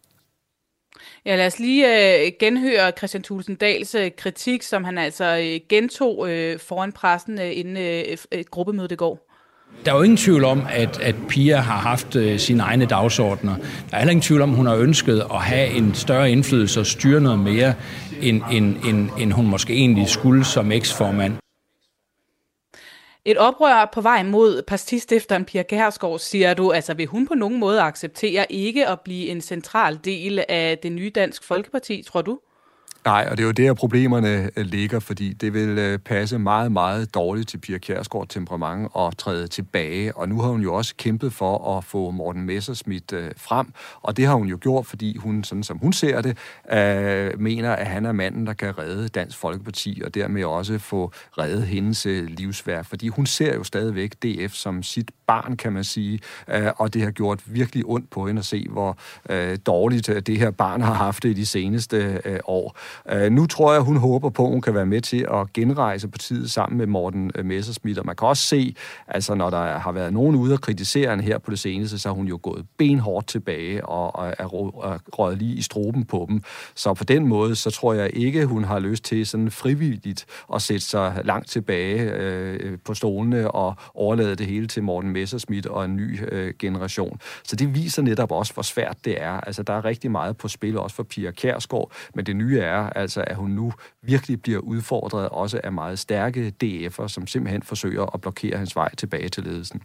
[1.26, 6.30] Ja, lad os lige øh, genhøre Christian Tulsendals øh, kritik, som han altså øh, gentog
[6.30, 9.28] øh, foran pressen øh, inden øh, et gruppemøde det går.
[9.86, 13.56] Der er jo ingen tvivl om, at, at Pia har haft øh, sine egne dagsordner.
[13.56, 16.80] Der er heller ingen tvivl om, at hun har ønsket at have en større indflydelse
[16.80, 17.74] og styre noget mere,
[18.22, 21.41] end, end, end, end hun måske egentlig skulle som eksformand.
[23.26, 27.60] Et oprør på vej mod partistifteren Pia Kærsgaard, siger du, altså vil hun på nogen
[27.60, 32.40] måde acceptere ikke at blive en central del af det nye Dansk Folkeparti, tror du?
[33.06, 36.72] Nej, og det er jo der, problemerne øh, ligger, fordi det vil øh, passe meget,
[36.72, 40.18] meget dårligt til Pia Kjærsgaard temperament at træde tilbage.
[40.18, 44.18] Og nu har hun jo også kæmpet for at få Morten Messersmith øh, frem, og
[44.18, 46.38] det har hun jo gjort, fordi hun, sådan som hun ser det,
[46.74, 51.12] øh, mener, at han er manden, der kan redde Dansk Folkeparti, og dermed også få
[51.38, 52.86] reddet hendes livsværk.
[52.86, 57.02] Fordi hun ser jo stadigvæk DF som sit barn, kan man sige, øh, og det
[57.02, 58.98] har gjort virkelig ondt på hende at se, hvor
[59.30, 62.78] øh, dårligt øh, det her barn har haft det i de seneste øh, år.
[63.12, 66.08] Øh, nu tror jeg, hun håber på, at hun kan være med til at genrejse
[66.08, 68.76] partiet sammen med Morten øh, Messerschmidt, og man kan også se,
[69.08, 72.10] altså når der har været nogen ude og kritisere hende her på det seneste, så
[72.10, 76.44] har hun jo gået benhårdt tilbage og, og er røget lige i stroben på dem.
[76.76, 80.62] Så på den måde, så tror jeg ikke, hun har lyst til sådan frivilligt at
[80.62, 85.86] sætte sig langt tilbage øh, på stolene og overlade det hele til Morten Messerschmidt og
[85.86, 87.20] en ny øh, generation.
[87.44, 89.32] Så det viser netop også, hvor svært det er.
[89.32, 92.90] Altså, der er rigtig meget på spil også for Pia Kærsgaard, men det nye er,
[92.90, 98.06] altså at hun nu virkelig bliver udfordret også af meget stærke DF'er, som simpelthen forsøger
[98.14, 99.82] at blokere hans vej tilbage til ledelsen.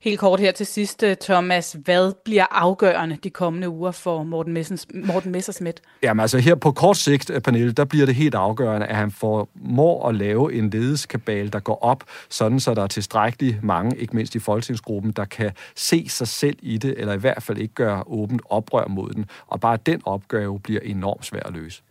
[0.00, 1.76] Helt kort her til sidst, øh, Thomas.
[1.84, 5.82] Hvad bliver afgørende de kommende uger for Morten, Messens, Morten Messersmith?
[6.02, 9.10] Jamen altså her på kort sigt, øh, Pernille, der bliver det helt afgørende, at han
[9.10, 13.98] får må at lave en ledeskabal, der går op, sådan så der er tilstrækkeligt mange,
[13.98, 17.58] ikke mindst i folketingsgruppen, der kan se sig selv i det, eller i hvert fald
[17.58, 19.26] ikke gøre åbent oprør mod den.
[19.46, 21.82] Og bare den opgave bliver enormt svær at løse.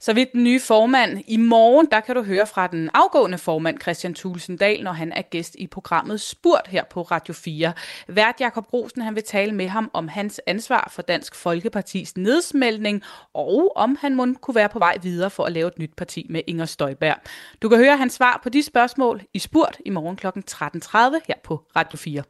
[0.00, 1.18] Så vidt den nye formand.
[1.26, 5.22] I morgen, der kan du høre fra den afgående formand Christian Tulsendal, når han er
[5.22, 7.72] gæst i programmet Spurt her på Radio 4.
[8.08, 13.02] Vært Jakob Rosen, han vil tale med ham om hans ansvar for Dansk Folkepartis nedsmeltning,
[13.34, 16.26] og om han må kunne være på vej videre for at lave et nyt parti
[16.30, 17.16] med Inger Støjberg.
[17.62, 20.26] Du kan høre hans svar på de spørgsmål i Spurt i morgen kl.
[20.26, 22.22] 13.30 her på Radio 4.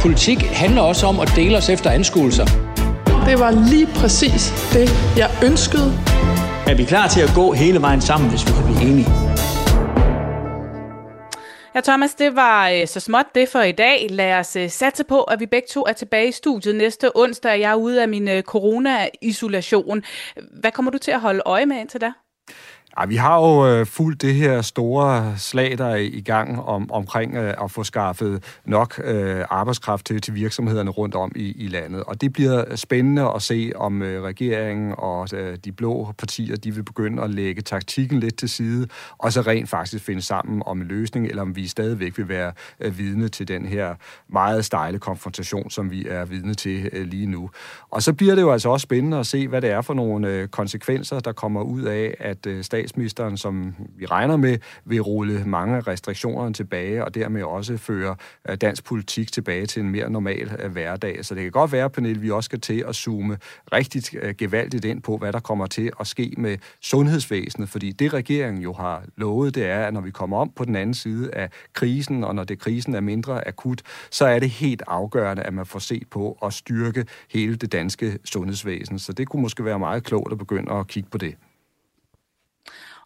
[0.00, 2.71] Politik handler også om at dele os efter anskuelser.
[3.26, 4.42] Det var lige præcis
[4.72, 5.88] det, jeg ønskede.
[6.66, 9.08] Er vi klar til at gå hele vejen sammen, hvis vi kan blive enige?
[11.74, 14.06] Ja, Thomas, det var øh, så småt det for i dag.
[14.10, 17.60] Lad os øh, satse på, at vi begge to er tilbage i studiet næste onsdag.
[17.60, 20.02] Jeg er ude af min øh, corona-isolation.
[20.60, 22.12] Hvad kommer du til at holde øje med indtil da?
[23.00, 26.92] Ja, vi har jo øh, fulgt det her store slag, der er i gang om,
[26.92, 31.68] omkring øh, at få skaffet nok øh, arbejdskraft til, til virksomhederne rundt om i, i
[31.68, 32.04] landet.
[32.04, 36.74] Og det bliver spændende at se, om øh, regeringen og øh, de blå partier, de
[36.74, 38.88] vil begynde at lægge taktikken lidt til side,
[39.18, 42.52] og så rent faktisk finde sammen om en løsning, eller om vi stadigvæk vil være
[42.80, 43.94] øh, vidne til den her
[44.28, 47.50] meget stejle konfrontation, som vi er vidne til øh, lige nu.
[47.90, 50.28] Og så bliver det jo altså også spændende at se, hvad det er for nogle
[50.28, 55.44] øh, konsekvenser, der kommer ud af, at øh, statsministeren, som vi regner med, vil rulle
[55.44, 58.16] mange af restriktionerne tilbage, og dermed også føre
[58.48, 61.24] øh, dansk politik tilbage til en mere normal øh, hverdag.
[61.24, 63.38] Så det kan godt være, Pernille, vi også skal til at zoome
[63.72, 68.12] rigtig øh, gevaldigt ind på, hvad der kommer til at ske med sundhedsvæsenet, fordi det
[68.12, 71.34] regeringen jo har lovet, det er, at når vi kommer om på den anden side
[71.34, 75.54] af krisen, og når det krisen er mindre akut, så er det helt afgørende, at
[75.54, 78.98] man får set på at styrke hele det danske sundhedsvæsen.
[78.98, 81.34] Så det kunne måske være meget klogt at begynde at kigge på det.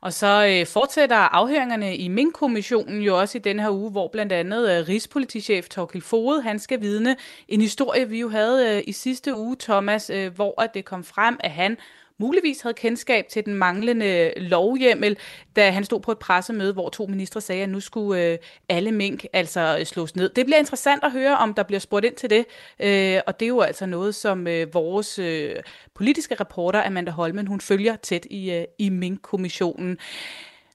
[0.01, 4.33] Og så øh, fortsætter afhøringerne i Mink-kommissionen jo også i den her uge, hvor blandt
[4.33, 7.17] andet øh, Rigspolitichef Torkel Fode, han skal vidne
[7.49, 11.05] en historie, vi jo havde øh, i sidste uge, Thomas, øh, hvor at det kom
[11.05, 11.77] frem, at han
[12.19, 15.17] muligvis havde kendskab til den manglende lovhjemmel,
[15.57, 18.39] da han stod på et pressemøde, hvor to ministre sagde, at nu skulle øh,
[18.69, 20.29] alle mink altså øh, slås ned.
[20.29, 22.45] Det bliver interessant at høre, om der bliver spurgt ind til det,
[22.81, 25.57] øh, og det er jo altså noget, som øh, vores øh,
[25.95, 29.99] politiske reporter Amanda Holmen, hun følger tæt i, øh, i minkkommissionen.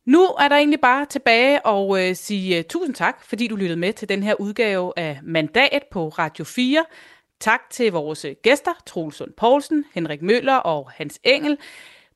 [0.06, 3.80] Nu er der egentlig bare tilbage og øh, sige uh, tusind tak, fordi du lyttede
[3.80, 6.86] med til den her udgave af Mandat på Radio 4.
[7.42, 11.58] Tak til vores gæster, Troels Sund Poulsen, Henrik Møller og Hans Engel.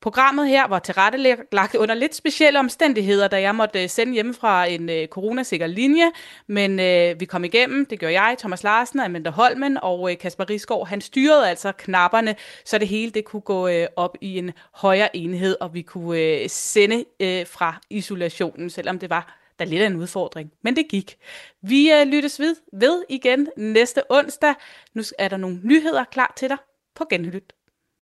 [0.01, 4.65] Programmet her var tilrettelagt under lidt specielle omstændigheder, da jeg måtte øh, sende hjemme fra
[4.65, 6.11] en øh, coronasikker linje,
[6.47, 10.49] men øh, vi kom igennem, det gør jeg, Thomas Larsen, Amanda Holmen og øh, Kasper
[10.49, 14.51] Risgaard, han styrede altså knapperne, så det hele det kunne gå øh, op i en
[14.71, 19.69] højere enhed, og vi kunne øh, sende øh, fra isolationen, selvom det var der er
[19.69, 21.17] lidt af en udfordring, men det gik.
[21.61, 24.53] Vi uh, lyttes ved, ved igen næste onsdag.
[24.93, 26.57] Nu er der nogle nyheder klar til dig
[26.95, 27.53] på genlyt.